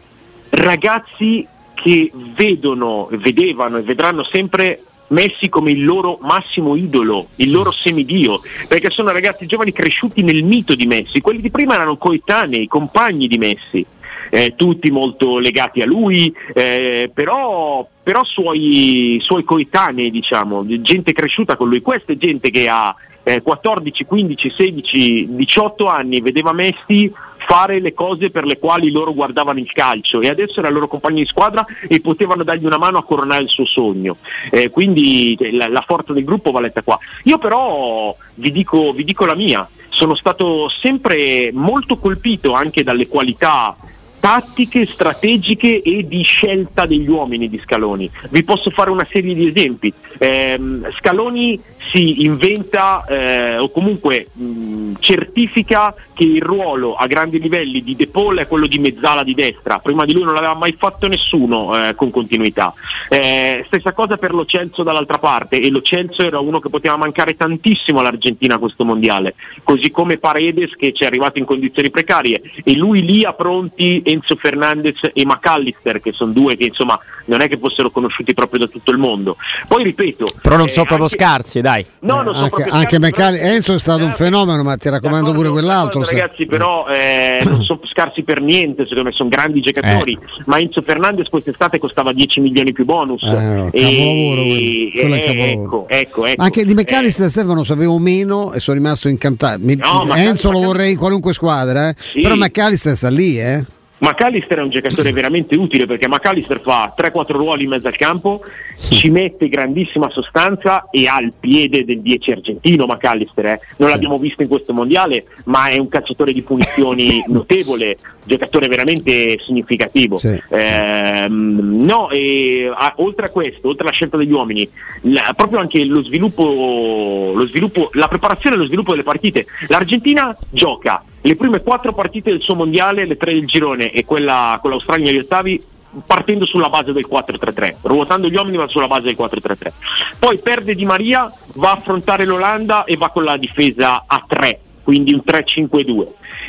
ragazzi 0.49 1.47
che 1.73 2.11
vedono, 2.13 3.07
vedevano 3.11 3.77
e 3.77 3.81
vedranno 3.81 4.23
sempre 4.23 4.83
Messi 5.11 5.49
come 5.49 5.71
il 5.71 5.83
loro 5.83 6.19
massimo 6.21 6.77
idolo, 6.77 7.27
il 7.37 7.51
loro 7.51 7.69
semidio, 7.71 8.39
perché 8.69 8.89
sono 8.89 9.11
ragazzi 9.11 9.45
giovani 9.45 9.73
cresciuti 9.73 10.23
nel 10.23 10.43
mito 10.43 10.73
di 10.73 10.85
Messi, 10.85 11.19
quelli 11.19 11.41
di 11.41 11.51
prima 11.51 11.73
erano 11.73 11.97
coetanei, 11.97 12.67
compagni 12.67 13.27
di 13.27 13.37
Messi. 13.37 13.85
Eh, 14.33 14.53
tutti 14.55 14.89
molto 14.89 15.39
legati 15.39 15.81
a 15.81 15.85
lui, 15.85 16.33
eh, 16.53 17.11
però, 17.13 17.85
però 18.01 18.23
suoi, 18.23 19.19
suoi, 19.21 19.43
coetanei, 19.43 20.09
diciamo, 20.09 20.65
gente 20.65 21.11
cresciuta 21.11 21.57
con 21.57 21.67
lui. 21.67 21.81
Questa 21.81 22.13
è 22.13 22.15
gente 22.15 22.49
che 22.49 22.69
ha 22.69 22.95
eh, 23.23 23.41
14, 23.41 24.05
15, 24.05 24.49
16, 24.49 25.27
18 25.35 25.85
anni, 25.87 26.21
vedeva 26.21 26.53
Messi 26.53 27.11
fare 27.37 27.79
le 27.79 27.93
cose 27.93 28.29
per 28.29 28.45
le 28.45 28.59
quali 28.59 28.91
loro 28.91 29.13
guardavano 29.13 29.59
il 29.59 29.71
calcio 29.71 30.21
e 30.21 30.29
adesso 30.29 30.59
era 30.59 30.67
il 30.67 30.75
loro 30.75 30.87
compagno 30.87 31.17
di 31.17 31.25
squadra 31.25 31.65
e 31.87 31.99
potevano 31.99 32.43
dargli 32.43 32.65
una 32.65 32.77
mano 32.77 32.97
a 32.97 33.03
coronare 33.03 33.43
il 33.43 33.49
suo 33.49 33.65
sogno. 33.65 34.17
Eh, 34.49 34.69
quindi 34.69 35.35
eh, 35.39 35.51
la, 35.51 35.67
la, 35.67 35.83
forza 35.85 36.13
del 36.13 36.23
gruppo 36.23 36.51
va 36.51 36.59
letta 36.59 36.81
qua. 36.81 36.97
Io 37.23 37.37
però 37.37 38.15
vi 38.35 38.51
dico, 38.51 38.93
vi 38.93 39.03
dico 39.03 39.25
la 39.25 39.35
mia, 39.35 39.67
sono 39.89 40.15
stato 40.15 40.69
sempre 40.69 41.49
molto 41.51 41.97
colpito 41.97 42.53
anche 42.53 42.83
dalle 42.83 43.07
qualità 43.07 43.75
tattiche, 44.21 44.85
strategiche 44.85 45.81
e 45.81 46.07
di 46.07 46.21
scelta 46.21 46.85
degli 46.85 47.09
uomini 47.09 47.49
di 47.49 47.59
Scaloni. 47.61 48.09
Vi 48.29 48.43
posso 48.43 48.69
fare 48.69 48.91
una 48.91 49.07
serie 49.09 49.33
di 49.33 49.47
esempi. 49.47 49.91
Eh, 50.19 50.59
Scaloni 50.97 51.59
si 51.91 52.23
inventa 52.23 53.03
eh, 53.05 53.57
o 53.57 53.69
comunque 53.71 54.27
mh, 54.31 54.93
certifica 54.99 55.93
che 56.21 56.27
il 56.27 56.41
ruolo 56.41 56.93
a 56.93 57.07
grandi 57.07 57.39
livelli 57.39 57.81
di 57.81 57.95
De 57.95 58.07
Paul 58.07 58.37
è 58.37 58.47
quello 58.47 58.67
di 58.67 58.77
mezzala 58.77 59.23
di 59.23 59.33
destra. 59.33 59.79
Prima 59.79 60.05
di 60.05 60.13
lui 60.13 60.23
non 60.23 60.35
l'aveva 60.35 60.53
mai 60.53 60.75
fatto 60.77 61.07
nessuno 61.07 61.75
eh, 61.75 61.95
con 61.95 62.11
continuità. 62.11 62.73
Eh, 63.09 63.63
stessa 63.65 63.91
cosa 63.91 64.17
per 64.17 64.31
Lo 64.31 64.45
Celso 64.45 64.83
dall'altra 64.83 65.17
parte 65.17 65.59
e 65.59 65.71
Lo 65.71 65.81
Celso 65.81 66.21
era 66.21 66.39
uno 66.39 66.59
che 66.59 66.69
poteva 66.69 66.95
mancare 66.95 67.35
tantissimo 67.35 67.99
all'Argentina 67.99 68.55
a 68.55 68.57
questo 68.59 68.85
mondiale, 68.85 69.33
così 69.63 69.89
come 69.89 70.17
Paredes 70.17 70.75
che 70.75 70.93
ci 70.93 71.03
è 71.03 71.07
arrivato 71.07 71.39
in 71.39 71.45
condizioni 71.45 71.89
precarie 71.89 72.41
e 72.63 72.75
lui 72.75 73.03
lì 73.03 73.23
ha 73.23 73.33
pronti 73.33 74.03
Enzo 74.05 74.35
Fernandez 74.35 75.09
e 75.13 75.25
McAllister, 75.25 76.01
che 76.01 76.11
sono 76.11 76.31
due 76.33 76.55
che 76.55 76.65
insomma 76.65 76.99
non 77.25 77.41
è 77.41 77.47
che 77.47 77.57
fossero 77.57 77.89
conosciuti 77.89 78.33
proprio 78.35 78.59
da 78.59 78.67
tutto 78.67 78.91
il 78.91 78.97
mondo. 78.97 79.37
Poi 79.67 79.83
ripeto, 79.83 80.27
però 80.41 80.57
non 80.57 80.69
sono 80.69 80.83
eh, 80.83 80.87
proprio 80.87 81.07
anche... 81.09 81.17
scarsi, 81.17 81.61
dai. 81.61 81.85
No, 82.01 82.21
non 82.21 82.35
anche, 82.35 82.63
anche 82.69 82.99
scarsi. 83.09 83.39
Enzo 83.39 83.73
è 83.73 83.79
stato 83.79 84.03
un 84.03 84.11
fenomeno, 84.11 84.61
ma 84.61 84.75
ti 84.75 84.89
raccomando 84.89 85.33
pure 85.33 85.49
quell'altro. 85.49 86.09
Ragazzi, 86.12 86.46
però 86.46 86.88
eh, 86.88 87.41
non 87.44 87.63
sono 87.63 87.80
scarsi 87.84 88.24
per 88.24 88.41
niente, 88.41 88.84
secondo 88.84 89.10
me 89.10 89.12
sono 89.12 89.30
grandi 89.30 89.62
giocatori, 89.62 90.13
eh. 90.13 90.44
ma 90.46 90.60
Enzo 90.60 90.82
Fernandez 90.82 91.27
quest'estate 91.30 91.80
costava 91.80 92.13
10 92.13 92.39
milioni 92.39 92.72
più 92.72 92.86
bonus. 92.86 93.24
Eh, 93.24 93.70
e. 93.72 94.91
E, 94.94 95.51
ecco, 95.51 95.86
ecco, 95.88 96.25
ecco, 96.25 96.41
Anche 96.41 96.65
di 96.65 96.74
McAllister 96.74 97.30
Stefano 97.30 97.63
sapevo 97.63 97.98
meno 97.98 98.53
e 98.53 98.60
sono 98.60 98.77
rimasto 98.77 99.08
incantato. 99.08 99.60
Mi, 99.62 99.75
no, 99.75 100.13
Enzo 100.15 100.51
lo 100.51 100.62
vorrei 100.62 100.91
in 100.91 100.98
qualunque 100.98 101.34
squadra, 101.34 101.89
eh? 101.89 101.96
sì. 101.98 102.22
però 102.22 102.36
McAllister 102.36 102.96
sta 102.96 103.10
lì, 103.10 103.39
eh? 103.39 103.63
McAllister 104.01 104.58
è 104.58 104.62
un 104.62 104.70
giocatore 104.70 105.12
veramente 105.13 105.55
utile 105.55 105.86
perché 105.86 106.08
McAllister 106.08 106.60
fa 106.60 106.93
3-4 106.98 107.31
ruoli 107.34 107.63
in 107.63 107.70
mezzo 107.70 107.88
al 107.88 107.96
campo, 107.96 108.41
ci 108.77 109.10
mette 109.10 109.48
grandissima 109.48 110.10
sostanza 110.10 110.88
e 110.89 111.08
ha 111.08 111.20
il 111.22 111.34
piede 111.39 111.86
del 111.86 112.01
10 112.01 112.31
argentino 112.31 112.86
McAllister, 112.86 113.46
eh. 113.46 113.60
non 113.77 113.89
l'abbiamo 113.89 114.17
visto 114.17 114.41
in 114.41 114.48
questo 114.48 114.74
mondiale, 114.74 115.25
ma 115.46 115.67
è 115.67 115.77
un 115.77 115.88
calciatore 115.88 116.34
di 116.34 116.41
punizioni 116.41 117.24
notevole, 117.29 117.98
giocatore 118.24 118.67
veramente 118.67 119.38
significativo. 119.39 120.17
Sì. 120.17 120.41
Eh, 120.50 121.27
no, 121.29 122.10
e, 122.10 122.72
a, 122.74 122.93
oltre 122.98 123.27
a 123.27 123.29
questo, 123.29 123.67
oltre 123.67 123.84
alla 123.84 123.93
scelta 123.93 124.17
degli 124.17 124.31
uomini, 124.31 124.67
la, 125.01 125.34
proprio 125.36 125.60
anche 125.60 125.86
lo 125.86 126.03
sviluppo, 126.03 127.34
lo 127.36 127.46
sviluppo, 127.46 127.89
la 127.93 128.08
preparazione 128.08 128.55
e 128.55 128.60
lo 128.60 128.65
sviluppo 128.65 128.91
delle 128.91 129.03
partite, 129.03 129.46
l'Argentina 129.67 130.36
gioca 130.50 131.03
le 131.21 131.35
prime 131.35 131.61
quattro 131.61 131.93
partite 131.93 132.31
del 132.31 132.41
suo 132.41 132.55
mondiale, 132.55 133.05
le 133.05 133.15
tre 133.15 133.33
del 133.33 133.45
girone 133.45 133.91
e 133.91 134.05
quella 134.05 134.57
con 134.61 134.71
l'Australia 134.71 135.09
agli 135.09 135.17
ottavi, 135.17 135.61
partendo 136.05 136.45
sulla 136.45 136.69
base 136.69 136.93
del 136.93 137.05
4-3-3, 137.09 137.75
ruotando 137.81 138.29
gli 138.29 138.35
uomini 138.35 138.57
ma 138.57 138.67
sulla 138.67 138.87
base 138.87 139.03
del 139.03 139.15
4-3-3. 139.17 139.71
Poi 140.19 140.38
perde 140.39 140.73
Di 140.73 140.86
Maria, 140.86 141.31
va 141.55 141.71
a 141.71 141.73
affrontare 141.73 142.25
l'Olanda 142.25 142.86
e 142.86 142.95
va 142.95 143.10
con 143.10 143.23
la 143.23 143.38
difesa 143.38 144.05
a 144.07 144.23
3, 144.27 144.60
quindi 144.84 145.13
un 145.13 145.21
3-5-2. 145.25 146.07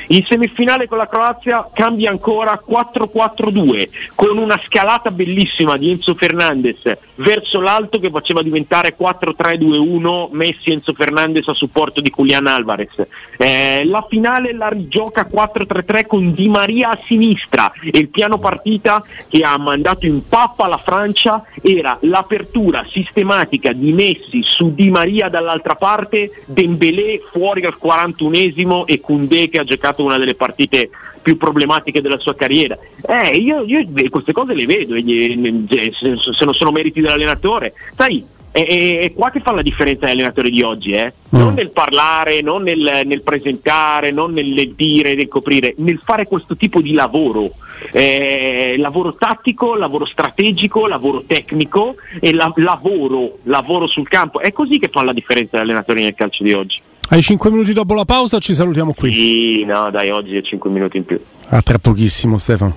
In 0.08 0.24
semifinale 0.24 0.88
con 0.88 0.98
la 0.98 1.08
Croazia 1.08 1.68
cambia 1.72 2.10
ancora 2.10 2.60
4-4-2 2.66 3.88
con 4.14 4.36
una 4.36 4.60
scalata 4.64 5.10
bellissima 5.10 5.76
di 5.76 5.90
Enzo 5.90 6.14
Fernandez 6.14 6.80
verso 7.16 7.60
l'alto 7.60 8.00
che 8.00 8.10
faceva 8.10 8.42
diventare 8.42 8.96
4-3-2-1 8.98 10.28
Messi 10.32 10.70
Enzo 10.70 10.92
Fernandez 10.92 11.46
a 11.48 11.54
supporto 11.54 12.00
di 12.00 12.12
Julian 12.14 12.46
Alvarez. 12.46 13.06
Eh, 13.36 13.84
la 13.84 14.04
finale 14.08 14.52
la 14.52 14.68
rigioca 14.68 15.26
4-3-3 15.26 16.06
con 16.06 16.32
Di 16.32 16.48
Maria 16.48 16.90
a 16.90 16.98
sinistra 17.04 17.72
e 17.80 17.98
il 17.98 18.08
piano 18.08 18.38
partita 18.38 19.02
che 19.28 19.42
ha 19.42 19.56
mandato 19.56 20.06
in 20.06 20.26
pappa 20.26 20.66
la 20.66 20.78
Francia 20.78 21.44
era 21.62 21.96
l'apertura 22.02 22.84
sistematica 22.88 23.72
di 23.72 23.92
Messi 23.92 24.42
su 24.42 24.74
Di 24.74 24.90
Maria 24.90 25.28
dall'altra 25.28 25.76
parte, 25.76 26.42
Dembélé 26.46 27.20
fuori 27.30 27.64
al 27.64 27.78
41esimo 27.80 28.84
e 28.84 29.00
Koundé 29.00 29.48
che 29.48 29.58
ha 29.58 29.64
giocato 29.64 29.81
una 30.02 30.18
delle 30.18 30.34
partite 30.34 30.90
più 31.22 31.36
problematiche 31.36 32.00
della 32.00 32.18
sua 32.18 32.34
carriera. 32.34 32.76
Eh, 33.06 33.36
io, 33.36 33.62
io 33.62 33.84
queste 34.10 34.32
cose 34.32 34.54
le 34.54 34.66
vedo, 34.66 34.94
se 34.94 36.44
non 36.44 36.54
sono 36.54 36.72
meriti 36.72 37.00
dell'allenatore. 37.00 37.72
Sai, 37.94 38.24
è, 38.52 38.98
è, 39.00 39.12
qua 39.14 39.30
che 39.30 39.40
fa 39.40 39.52
la 39.52 39.62
differenza 39.62 40.04
dell'allenatore 40.04 40.50
di 40.50 40.62
oggi, 40.62 40.90
eh? 40.90 41.12
mm. 41.34 41.38
non 41.38 41.54
nel 41.54 41.70
parlare, 41.70 42.42
non 42.42 42.62
nel, 42.62 43.00
nel, 43.06 43.22
presentare, 43.22 44.10
non 44.10 44.32
nel 44.32 44.74
dire, 44.74 45.14
nel 45.14 45.28
coprire, 45.28 45.74
nel 45.78 46.00
fare 46.04 46.26
questo 46.26 46.54
tipo 46.56 46.80
di 46.80 46.92
lavoro. 46.92 47.52
Eh, 47.90 48.76
lavoro 48.78 49.12
tattico, 49.12 49.74
lavoro 49.74 50.04
strategico, 50.04 50.86
lavoro 50.86 51.24
tecnico 51.26 51.96
e 52.20 52.32
la, 52.32 52.52
lavoro, 52.56 53.38
lavoro 53.44 53.86
sul 53.86 54.08
campo. 54.08 54.38
È 54.38 54.52
così 54.52 54.78
che 54.78 54.88
fa 54.88 55.02
la 55.02 55.12
differenza 55.12 55.56
dell'allenatore 55.56 56.02
nel 56.02 56.14
calcio 56.14 56.44
di 56.44 56.52
oggi. 56.52 56.80
Hai 57.12 57.20
5 57.20 57.50
minuti 57.50 57.74
dopo 57.74 57.92
la 57.92 58.06
pausa 58.06 58.38
ci 58.38 58.54
salutiamo 58.54 58.94
qui? 58.94 59.10
Sì, 59.12 59.64
no, 59.64 59.90
dai, 59.90 60.08
oggi 60.08 60.34
è 60.34 60.40
5 60.40 60.70
minuti 60.70 60.96
in 60.96 61.04
più. 61.04 61.20
A 61.48 61.60
tra 61.60 61.78
pochissimo, 61.78 62.38
Stefano. 62.38 62.74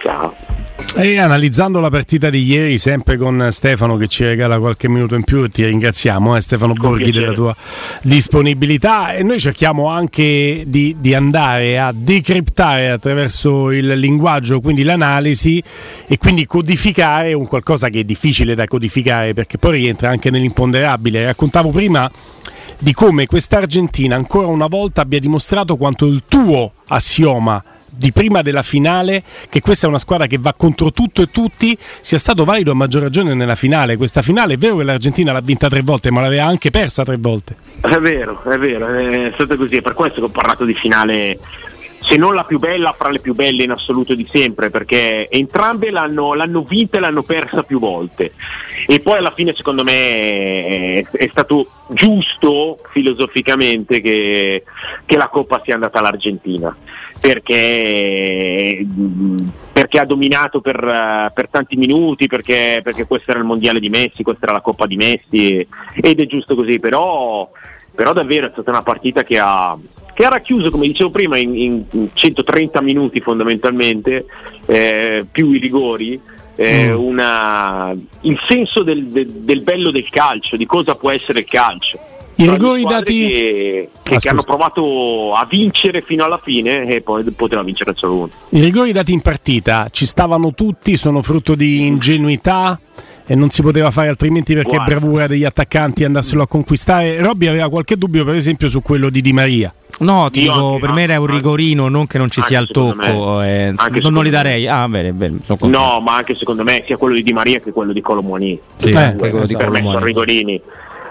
Ciao. 0.00 0.32
E 0.94 1.18
analizzando 1.18 1.80
la 1.80 1.90
partita 1.90 2.30
di 2.30 2.44
ieri, 2.44 2.78
sempre 2.78 3.16
con 3.16 3.48
Stefano 3.50 3.96
che 3.96 4.06
ci 4.06 4.22
regala 4.22 4.60
qualche 4.60 4.88
minuto 4.88 5.16
in 5.16 5.24
più, 5.24 5.48
ti 5.48 5.64
ringraziamo, 5.64 6.36
eh, 6.36 6.40
Stefano 6.40 6.74
con 6.74 6.90
Borghi, 6.90 7.10
piacere. 7.10 7.24
della 7.24 7.36
tua 7.36 7.56
disponibilità. 8.02 9.14
E 9.14 9.24
noi 9.24 9.40
cerchiamo 9.40 9.88
anche 9.88 10.62
di, 10.64 10.94
di, 11.00 11.12
andare 11.12 11.80
a 11.80 11.92
decriptare 11.92 12.88
attraverso 12.88 13.72
il 13.72 13.98
linguaggio, 13.98 14.60
quindi 14.60 14.84
l'analisi, 14.84 15.60
e 16.06 16.18
quindi 16.18 16.46
codificare 16.46 17.32
un 17.32 17.48
qualcosa 17.48 17.88
che 17.88 17.98
è 17.98 18.04
difficile 18.04 18.54
da 18.54 18.64
codificare 18.68 19.34
perché 19.34 19.58
poi 19.58 19.72
rientra 19.72 20.08
anche 20.08 20.30
nell'imponderabile. 20.30 21.24
Raccontavo 21.24 21.70
prima 21.70 22.08
di 22.82 22.92
come 22.92 23.26
questa 23.26 23.58
Argentina 23.58 24.16
ancora 24.16 24.48
una 24.48 24.66
volta 24.66 25.02
abbia 25.02 25.20
dimostrato 25.20 25.76
quanto 25.76 26.06
il 26.06 26.24
tuo 26.26 26.72
assioma 26.88 27.62
di 27.88 28.10
prima 28.10 28.42
della 28.42 28.62
finale 28.62 29.22
che 29.48 29.60
questa 29.60 29.86
è 29.86 29.88
una 29.88 30.00
squadra 30.00 30.26
che 30.26 30.36
va 30.40 30.52
contro 30.52 30.90
tutto 30.90 31.22
e 31.22 31.30
tutti 31.30 31.78
sia 31.78 32.18
stato 32.18 32.44
valido 32.44 32.72
a 32.72 32.74
maggior 32.74 33.02
ragione 33.02 33.34
nella 33.34 33.54
finale. 33.54 33.96
Questa 33.96 34.20
finale 34.20 34.54
è 34.54 34.56
vero 34.56 34.78
che 34.78 34.82
l'Argentina 34.82 35.30
l'ha 35.30 35.40
vinta 35.40 35.68
tre 35.68 35.82
volte 35.82 36.10
ma 36.10 36.22
l'aveva 36.22 36.44
anche 36.44 36.70
persa 36.70 37.04
tre 37.04 37.18
volte. 37.18 37.54
È 37.82 37.98
vero 37.98 38.42
è 38.42 38.58
vero 38.58 38.88
è 38.88 39.30
stato 39.34 39.56
così. 39.56 39.76
È 39.76 39.82
per 39.82 39.94
questo 39.94 40.18
che 40.18 40.26
ho 40.26 40.30
parlato 40.30 40.64
di 40.64 40.74
finale 40.74 41.38
se 42.02 42.16
non 42.16 42.34
la 42.34 42.44
più 42.44 42.58
bella 42.58 42.94
fra 42.96 43.10
le 43.10 43.20
più 43.20 43.34
belle 43.34 43.62
in 43.62 43.70
assoluto 43.70 44.14
di 44.14 44.26
sempre, 44.28 44.70
perché 44.70 45.28
entrambe 45.30 45.90
l'hanno, 45.90 46.34
l'hanno 46.34 46.62
vinta 46.62 46.96
e 46.96 47.00
l'hanno 47.00 47.22
persa 47.22 47.62
più 47.62 47.78
volte. 47.78 48.32
E 48.86 48.98
poi 49.00 49.18
alla 49.18 49.30
fine 49.30 49.54
secondo 49.54 49.84
me 49.84 49.92
è, 49.92 51.06
è 51.10 51.28
stato 51.30 51.68
giusto 51.88 52.78
filosoficamente 52.90 54.00
che, 54.00 54.64
che, 55.04 55.16
la 55.16 55.28
Coppa 55.28 55.60
sia 55.64 55.74
andata 55.74 56.00
all'Argentina. 56.00 56.76
Perché, 57.20 58.84
perché 59.72 60.00
ha 60.00 60.04
dominato 60.04 60.60
per, 60.60 61.30
per 61.32 61.48
tanti 61.48 61.76
minuti, 61.76 62.26
perché, 62.26 62.80
perché, 62.82 63.06
questo 63.06 63.30
era 63.30 63.38
il 63.38 63.46
mondiale 63.46 63.78
di 63.78 63.90
Messi, 63.90 64.24
questa 64.24 64.46
era 64.46 64.54
la 64.54 64.60
Coppa 64.60 64.86
di 64.86 64.96
Messi 64.96 65.64
ed 65.94 66.18
è 66.18 66.26
giusto 66.26 66.56
così, 66.56 66.80
però, 66.80 67.48
però 67.94 68.12
davvero 68.12 68.48
è 68.48 68.50
stata 68.50 68.72
una 68.72 68.82
partita 68.82 69.22
che 69.22 69.38
ha, 69.38 69.78
che 70.14 70.24
ha 70.24 70.28
racchiuso, 70.28 70.70
come 70.70 70.86
dicevo 70.86 71.10
prima, 71.10 71.36
in, 71.38 71.56
in 71.56 72.08
130 72.12 72.80
minuti 72.80 73.20
fondamentalmente, 73.20 74.26
eh, 74.66 75.24
più 75.30 75.52
i 75.52 75.58
rigori, 75.58 76.20
eh, 76.56 76.88
mm. 76.88 76.98
una, 76.98 77.94
il 78.22 78.38
senso 78.46 78.82
del, 78.82 79.06
del, 79.06 79.28
del, 79.28 79.62
bello 79.62 79.90
del 79.90 80.08
calcio, 80.10 80.56
di 80.56 80.66
cosa 80.66 80.94
può 80.94 81.10
essere 81.10 81.40
il 81.40 81.46
calcio. 81.46 81.98
I 82.34 82.48
rigori 82.48 82.82
dati 82.84 83.28
che, 83.28 83.88
che, 84.02 84.14
ah, 84.14 84.18
che, 84.18 84.28
hanno 84.28 84.42
provato 84.42 85.34
a 85.34 85.46
vincere 85.48 86.00
fino 86.00 86.24
alla 86.24 86.40
fine 86.42 86.86
e 86.86 87.02
poi 87.02 87.22
potevano 87.24 87.66
vincere 87.66 87.92
solo 87.94 88.14
uno. 88.14 88.30
I 88.50 88.60
rigori 88.60 88.90
dati 88.90 89.12
in 89.12 89.20
partita 89.20 89.88
ci 89.90 90.06
stavano 90.06 90.54
tutti, 90.54 90.96
sono 90.96 91.22
frutto 91.22 91.54
di 91.54 91.86
ingenuità, 91.86 92.80
e 93.26 93.34
non 93.34 93.50
si 93.50 93.62
poteva 93.62 93.90
fare 93.90 94.08
altrimenti 94.08 94.54
perché 94.54 94.76
Guarda. 94.76 94.96
bravura 94.96 95.26
degli 95.26 95.44
attaccanti 95.44 96.04
andarselo 96.04 96.42
a 96.42 96.46
conquistare. 96.46 97.20
Robby 97.20 97.46
aveva 97.46 97.68
qualche 97.68 97.96
dubbio, 97.96 98.24
per 98.24 98.34
esempio, 98.34 98.68
su 98.68 98.82
quello 98.82 99.10
di 99.10 99.20
Di 99.20 99.32
Maria. 99.32 99.72
No, 100.02 100.30
ti 100.30 100.40
Io 100.42 100.52
dico, 100.52 100.66
anche- 100.68 100.80
per 100.80 100.92
me 100.92 101.02
era 101.02 101.20
un 101.20 101.26
rigorino, 101.26 101.88
non 101.88 102.06
che 102.06 102.18
non 102.18 102.30
ci 102.30 102.42
sia 102.42 102.58
il 102.60 102.68
tocco. 102.70 103.40
eh, 103.42 103.72
non, 104.00 104.12
non 104.12 104.24
li 104.24 104.30
darei. 104.30 104.66
Ah, 104.66 104.86
bene, 104.88 105.12
bene. 105.12 105.38
No, 105.62 106.00
ma 106.00 106.16
anche 106.16 106.34
secondo 106.34 106.62
me 106.64 106.82
sia 106.86 106.96
quello 106.96 107.14
di 107.14 107.22
Di 107.22 107.32
Maria 107.32 107.60
che 107.60 107.72
quello 107.72 107.92
di 107.92 108.00
Colomoni. 108.00 108.58
Sì, 108.76 108.90
Eh, 108.90 108.96
anche 108.96 109.30
quello 109.30 109.46
di 109.46 109.56
per 109.56 109.70
me 109.70 109.80
Colomoni. 109.82 109.92
sono 109.94 110.04
rigorini. 110.04 110.60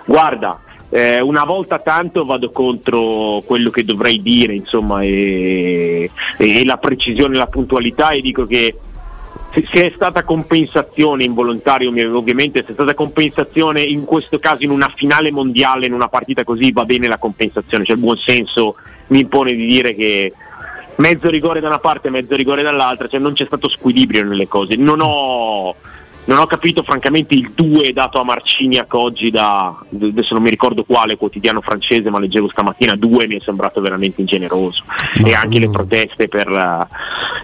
Guarda, 0.06 0.60
eh, 0.90 1.22
una 1.22 1.46
volta 1.46 1.80
tanto 1.80 2.26
vado 2.26 2.50
contro 2.52 3.42
quello 3.46 3.70
che 3.70 3.84
dovrei 3.86 4.22
dire, 4.22 4.54
insomma, 4.54 5.02
e, 5.02 6.10
e 6.38 6.66
la 6.66 6.78
precisione 6.78 7.36
e 7.36 7.38
la 7.38 7.46
puntualità 7.46 8.10
e 8.12 8.22
dico 8.22 8.46
che 8.46 8.76
se 9.52 9.86
è 9.88 9.92
stata 9.94 10.24
compensazione 10.24 11.26
involontaria 11.26 11.90
ovviamente, 11.90 12.64
se 12.64 12.72
è 12.72 12.74
stata 12.74 12.94
compensazione 12.94 13.82
in 13.82 14.06
questo 14.06 14.38
caso 14.38 14.64
in 14.64 14.70
una 14.70 14.88
finale 14.88 15.32
mondiale, 15.32 15.88
in 15.88 15.94
una 15.94 16.08
partita 16.08 16.44
così 16.44 16.72
va 16.72 16.86
bene 16.86 17.08
la 17.08 17.18
compensazione, 17.18 17.84
cioè 17.84 17.96
il 17.96 18.02
buon 18.02 18.16
senso 18.16 18.76
mi 19.08 19.20
impone 19.20 19.54
di 19.54 19.66
dire 19.66 19.94
che 19.94 20.32
mezzo 20.96 21.30
rigore 21.30 21.60
da 21.60 21.68
una 21.68 21.80
parte 21.80 22.10
mezzo 22.10 22.36
rigore 22.36 22.62
dall'altra, 22.62 23.08
cioè 23.08 23.20
non 23.20 23.34
c'è 23.34 23.46
stato 23.46 23.68
squilibrio 23.68 24.24
nelle 24.24 24.48
cose. 24.48 24.76
Non 24.76 25.02
ho, 25.02 25.76
non 26.26 26.38
ho 26.38 26.46
capito 26.46 26.84
francamente 26.84 27.34
il 27.34 27.52
2 27.54 27.94
dato 27.94 28.20
a 28.20 28.24
Marciniak 28.24 28.94
oggi 28.94 29.32
da, 29.32 29.76
adesso 29.90 30.34
non 30.34 30.44
mi 30.44 30.50
ricordo 30.50 30.84
quale 30.84 31.18
quotidiano 31.18 31.62
francese, 31.62 32.10
ma 32.10 32.20
leggevo 32.20 32.50
stamattina, 32.50 32.96
2 32.96 33.28
mi 33.28 33.36
è 33.38 33.40
sembrato 33.44 33.82
veramente 33.82 34.22
ingeneroso. 34.22 34.84
e 35.24 35.34
anche 35.34 35.60
le 35.60 35.70
proteste 35.70 36.28
per, 36.28 36.48
eh, 36.48 36.88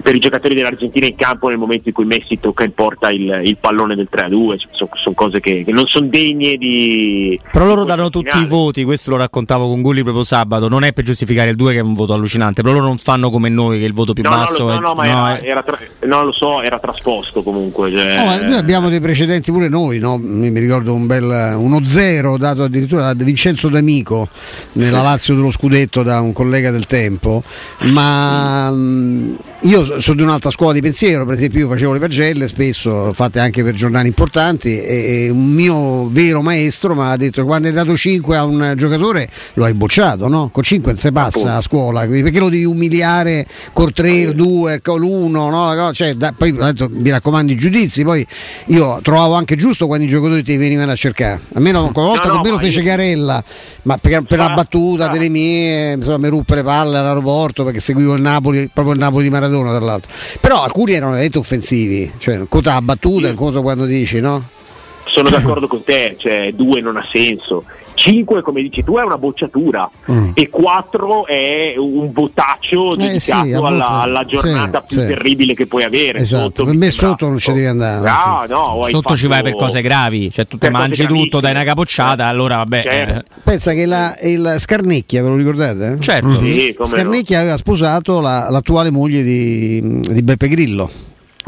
per 0.01 0.15
i 0.15 0.19
giocatori 0.19 0.55
dell'Argentina 0.55 1.05
in 1.05 1.15
campo 1.15 1.47
nel 1.49 1.57
momento 1.57 1.87
in 1.89 1.93
cui 1.93 2.05
Messi 2.05 2.39
tocca 2.39 2.63
in 2.63 2.73
porta 2.73 3.09
il, 3.11 3.41
il 3.43 3.57
pallone 3.57 3.95
del 3.95 4.07
3-2, 4.11 4.57
cioè, 4.71 4.87
sono, 4.95 5.15
cose 5.15 5.39
che, 5.39 5.63
che 5.65 5.71
non 5.71 5.85
sono 5.87 6.07
degne 6.07 6.55
di... 6.55 7.39
Però 7.51 7.65
loro 7.65 7.81
di 7.81 7.87
danno 7.87 8.09
tutti 8.09 8.37
i 8.37 8.45
voti, 8.45 8.83
questo 8.83 9.11
lo 9.11 9.17
raccontavo 9.17 9.67
con 9.67 9.81
Gulli 9.81 10.03
proprio 10.03 10.23
sabato, 10.23 10.69
non 10.69 10.83
è 10.83 10.93
per 10.93 11.03
giustificare 11.03 11.49
il 11.49 11.55
2 11.55 11.73
che 11.73 11.79
è 11.79 11.81
un 11.81 11.93
voto 11.93 12.13
allucinante, 12.13 12.61
però 12.61 12.73
loro 12.75 12.85
non 12.85 12.97
fanno 12.97 13.29
come 13.29 13.49
noi 13.49 13.79
che 13.79 13.85
il 13.85 13.93
voto 13.93 14.13
più 14.13 14.23
No, 14.23 14.29
no, 14.29 14.35
basso 14.35 14.69
è... 14.69 14.73
no, 14.73 14.79
no, 14.79 14.93
ma 14.93 15.03
no, 15.03 15.09
era, 15.09 15.39
è- 15.39 15.49
era 15.49 15.63
tra- 15.63 15.79
no, 16.05 16.23
lo 16.23 16.31
so, 16.31 16.61
era 16.61 16.79
trasposto 16.79 17.41
comunque. 17.43 17.91
Cioè, 17.91 18.15
No, 18.17 18.25
ma 18.25 18.41
noi 18.41 18.63
abbiamo 18.67 18.89
dei 18.89 18.99
precedenti 18.99 19.49
pure 19.49 19.69
noi, 19.69 19.97
no? 19.97 20.17
mi 20.17 20.49
ricordo 20.59 20.93
un 20.93 21.07
bel 21.07 21.55
uno 21.55 21.85
zero 21.85 22.37
dato 22.37 22.63
addirittura 22.63 23.13
da 23.13 23.23
Vincenzo 23.23 23.69
D'Amico 23.69 24.27
nella 24.73 25.01
Lazio 25.01 25.35
dello 25.35 25.51
scudetto 25.51 26.03
da 26.03 26.19
un 26.19 26.33
collega 26.33 26.69
del 26.69 26.85
tempo, 26.85 27.41
ma 27.83 28.69
mh, 28.69 29.37
io 29.61 29.85
so- 29.85 30.01
sono 30.01 30.17
di 30.17 30.23
un'altra 30.23 30.51
scuola 30.51 30.73
di 30.73 30.81
pensiero, 30.81 31.25
per 31.25 31.35
esempio 31.35 31.61
io 31.61 31.69
facevo 31.69 31.93
le 31.93 31.99
pagelle 31.99 32.49
spesso, 32.49 33.13
fatte 33.13 33.39
anche 33.39 33.63
per 33.63 33.73
giornali 33.73 34.09
importanti 34.09 34.77
e, 34.81 35.29
un 35.29 35.49
mio 35.49 36.09
vero 36.09 36.41
maestro 36.41 36.93
mi 36.93 37.03
ha 37.03 37.15
detto 37.15 37.45
quando 37.45 37.69
hai 37.69 37.73
dato 37.73 37.95
5 37.95 38.35
a 38.35 38.43
un 38.43 38.73
giocatore 38.75 39.29
lo 39.53 39.63
hai 39.63 39.73
bocciato, 39.75 40.27
no? 40.27 40.49
con 40.51 40.63
5 40.63 40.91
non 40.91 40.99
si 40.99 41.11
passa 41.13 41.55
a 41.55 41.61
scuola, 41.61 42.05
perché 42.05 42.39
lo 42.39 42.49
devi 42.49 42.65
umiliare 42.65 43.47
col 43.71 43.93
3, 43.93 44.35
2, 44.35 44.81
con 44.81 44.99
l'1, 44.99 45.29
no? 45.29 45.91
Cioè, 45.93 46.15
da- 46.15 46.33
poi 46.37 46.51
mi 46.51 47.09
raccomando 47.09 47.53
i 47.53 47.55
giudizi, 47.55 48.03
poi 48.03 48.27
io 48.65 48.99
trovavo 49.01 49.33
anche 49.33 49.55
giusto 49.55 49.87
quando 49.87 50.05
i 50.05 50.07
giocatori 50.09 50.43
ti 50.43 50.57
venivano 50.57 50.91
a 50.91 50.95
cercare, 50.95 51.39
almeno 51.53 51.83
una 51.83 51.91
volta 51.93 52.27
No, 52.27 52.35
no, 52.35 52.41
che 52.41 52.49
lo 52.49 52.57
fece 52.57 52.79
io- 52.79 52.85
Carella, 52.85 53.43
ma 53.83 53.97
per, 53.97 54.21
per 54.23 54.37
la 54.37 54.49
Ma- 54.49 54.53
battuta 54.55 55.05
ah. 55.05 55.09
delle 55.09 55.29
mie, 55.29 55.93
insomma 55.93 56.17
mi 56.17 56.27
ruppe 56.27 56.55
le 56.55 56.63
palle 56.63 56.97
all'aeroporto 56.97 57.63
perché 57.63 57.79
seguivo 57.79 58.13
il 58.15 58.21
Napoli, 58.21 58.69
proprio 58.73 58.93
il 58.93 58.99
Napoli 58.99 59.23
di 59.23 59.29
Maradona 59.29 59.75
tra 59.75 59.85
l'altro, 59.85 60.11
però 60.41 60.63
alcuni 60.63 60.93
erano 60.93 61.11
veramente 61.11 61.37
offensivi, 61.37 62.11
cioè 62.17 62.41
conta 62.49 62.73
la 62.73 62.81
battuta, 62.81 63.33
conta 63.33 63.61
quando 63.61 63.85
dici 63.85 64.19
no? 64.19 64.43
Sono 65.05 65.29
d'accordo 65.31 65.67
con 65.67 65.83
te, 65.83 66.15
cioè 66.17 66.51
2 66.53 66.81
non 66.81 66.97
ha 66.97 67.05
senso. 67.09 67.63
5, 67.97 68.41
come 68.43 68.61
dici 68.61 68.83
tu, 68.83 68.95
è 68.97 69.03
una 69.03 69.17
bocciatura 69.17 69.89
Mm. 70.11 70.29
e 70.35 70.49
4 70.49 71.25
è 71.25 71.73
un 71.77 72.11
votaccio 72.13 72.93
Eh, 72.93 72.97
dedicato 72.97 73.45
sì, 73.47 73.53
alla, 73.53 73.87
alla 74.01 74.23
giornata 74.23 74.83
Sì, 74.87 74.93
più 74.95 75.01
sì. 75.01 75.07
terribile 75.07 75.53
che 75.55 75.65
puoi 75.65 75.83
avere. 75.83 76.19
Esatto, 76.19 76.43
Sotto 76.43 76.65
per 76.65 76.73
me 76.75 76.89
sembra- 76.91 77.09
sotto 77.09 77.27
non 77.27 77.37
ci 77.39 77.51
devi 77.51 77.65
andare, 77.65 78.07
Ah, 78.07 78.45
no, 78.47 78.83
hai 78.83 78.91
Sotto 78.91 79.15
ci 79.17 79.27
vai 79.27 79.41
per 79.41 79.55
cose 79.55 79.81
gravi, 79.81 80.31
cioè 80.31 80.45
tu 80.47 80.57
cose 80.57 80.71
mangi 80.71 81.05
tutto, 81.07 81.39
dai 81.39 81.51
una 81.51 81.63
capocciata, 81.63 82.25
Eh, 82.25 82.29
allora 82.29 82.57
vabbè. 82.57 82.81
certo. 82.83 83.23
Pensa 83.43 83.73
che 83.73 83.85
la, 83.85 84.15
il 84.21 84.55
Scarnecchia, 84.59 85.23
ve 85.23 85.29
lo 85.29 85.35
ricordate? 85.35 85.97
certo. 85.99 86.39
Sì, 86.43 86.73
come 86.75 86.75
no. 86.77 86.85
Scarnecchia 86.85 87.39
aveva 87.39 87.57
sposato 87.57 88.19
la- 88.19 88.47
l'attuale 88.49 88.91
moglie 88.91 89.23
di, 89.23 89.81
di 90.01 90.21
Beppe 90.21 90.47
Grillo. 90.47 90.89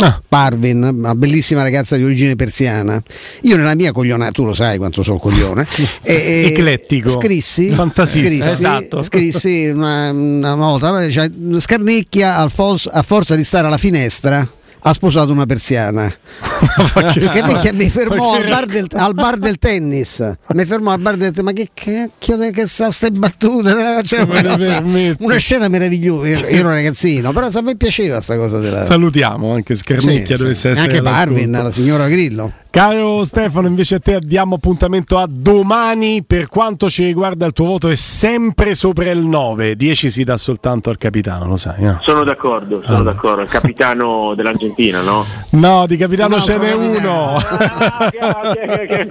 Ah. 0.06 0.22
Parvin, 0.28 0.82
una 0.84 1.16
bellissima 1.16 1.62
ragazza 1.62 1.96
di 1.96 2.04
origine 2.04 2.36
persiana. 2.36 3.02
Io 3.42 3.56
nella 3.58 3.76
mia 3.76 3.92
coglionata, 3.92 4.32
tu 4.32 4.46
lo 4.46 4.54
sai 4.54 4.78
quanto 4.78 5.04
sono 5.04 5.18
coglione, 5.18 5.66
e, 6.02 6.46
Eclettico. 6.52 7.10
Scrissi, 7.10 7.70
Fantasista. 7.70 8.28
scrissi, 8.30 8.50
Esatto. 8.50 9.04
scrissi 9.04 9.68
una, 9.68 10.12
una 10.12 10.54
nota, 10.56 11.10
cioè, 11.10 11.30
Scarnecchia 11.58 12.38
al 12.38 12.52
fos- 12.52 12.90
a 12.92 13.02
forza 13.02 13.36
di 13.36 13.44
stare 13.44 13.68
alla 13.68 13.78
finestra 13.78 14.48
ha 14.82 14.94
sposato 14.94 15.32
una 15.32 15.46
persiana. 15.46 16.12
Scarnecchia 17.20 17.74
mi 17.74 17.90
fermò 17.90 18.36
al 18.36 18.48
bar, 18.48 18.66
del, 18.66 18.88
al 18.94 19.14
bar 19.14 19.38
del 19.38 19.58
tennis. 19.58 20.24
Mi 20.54 20.66
fermò 20.66 20.92
al 20.92 21.00
bar 21.00 21.16
del 21.16 21.32
tennis. 21.32 21.44
Ma 21.44 21.52
che 21.54 21.70
cacchio 21.74 22.38
che 22.52 22.68
sta 22.68 22.92
ste 22.92 23.12
battute? 23.12 23.72
Cioè, 24.04 24.22
una, 24.22 24.42
cosa- 24.44 24.84
una 25.20 25.38
scena 25.38 25.68
meravigliosa. 25.68 26.28
Io, 26.28 26.38
io 26.40 26.48
ero 26.48 26.70
ragazzino, 26.70 27.32
però 27.32 27.48
a 27.52 27.62
me 27.62 27.76
piaceva 27.76 28.22
sta 28.22 28.36
cosa 28.38 28.60
della. 28.60 28.86
Salutiamo 28.86 29.54
anche 29.54 29.76
Scarnecchia, 29.76 30.36
Sì, 30.36 30.42
dovesse 30.42 30.60
sì. 30.62 30.68
essere 30.70 30.88
Anche 30.98 31.02
Parvin, 31.02 31.52
la 31.52 31.72
signora 31.72 32.08
Grillo. 32.08 32.52
Caro 32.72 33.24
Stefano, 33.24 33.66
invece 33.68 33.96
a 33.96 34.00
te 34.00 34.20
diamo 34.22 34.56
appuntamento 34.56 35.18
a 35.18 35.26
domani. 35.28 36.24
Per 36.24 36.48
quanto 36.48 36.88
ci 36.88 37.04
riguarda, 37.04 37.48
il 37.48 37.52
tuo 37.52 37.66
voto 37.66 37.90
è 37.90 37.96
sempre 37.96 38.76
sopra 38.76 39.10
il 39.10 39.26
9. 39.26 39.76
10 39.76 40.10
si 40.12 40.24
dà 40.24 40.38
soltanto 40.38 40.92
al 40.92 40.98
capitano, 40.98 41.48
lo 41.48 41.56
sai. 41.58 41.82
No, 41.84 41.98
Sono 42.04 42.24
d'accordo, 42.24 42.82
sono 42.84 42.98
Allora. 42.98 43.12
d'accordo. 43.14 43.42
Il 43.42 43.50
capitano 43.50 44.34
dell'Argentina, 44.36 45.02
no? 45.02 45.26
No, 45.52 45.88
di 45.88 45.98
capitano 45.98 46.36
No, 46.36 46.42
ce 46.44 46.58
n'è 46.60 46.74
uno. 46.74 47.38
Ah, 47.38 48.12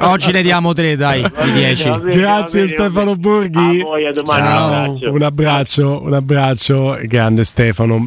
Oggi 0.13 0.31
ne 0.31 0.43
diamo 0.43 0.73
tre, 0.73 0.95
dai, 0.95 1.21
di 1.23 1.29
bene, 1.51 1.53
10. 1.75 1.89
va 1.89 1.99
bene, 1.99 2.17
Grazie 2.17 2.63
bene, 2.63 2.77
va 2.77 2.83
Stefano. 2.85 3.17
Borghi. 3.17 3.81
A 3.81 3.85
voi, 3.85 4.07
a 4.07 4.13
domani. 4.13 4.47
Ciao. 4.47 4.55
un 4.55 4.87
abbraccio. 4.93 5.13
Un 5.13 5.23
abbraccio, 5.23 6.01
un 6.05 6.15
abbraccio, 6.15 6.99
grande 7.03 7.43
Stefano. 7.43 8.05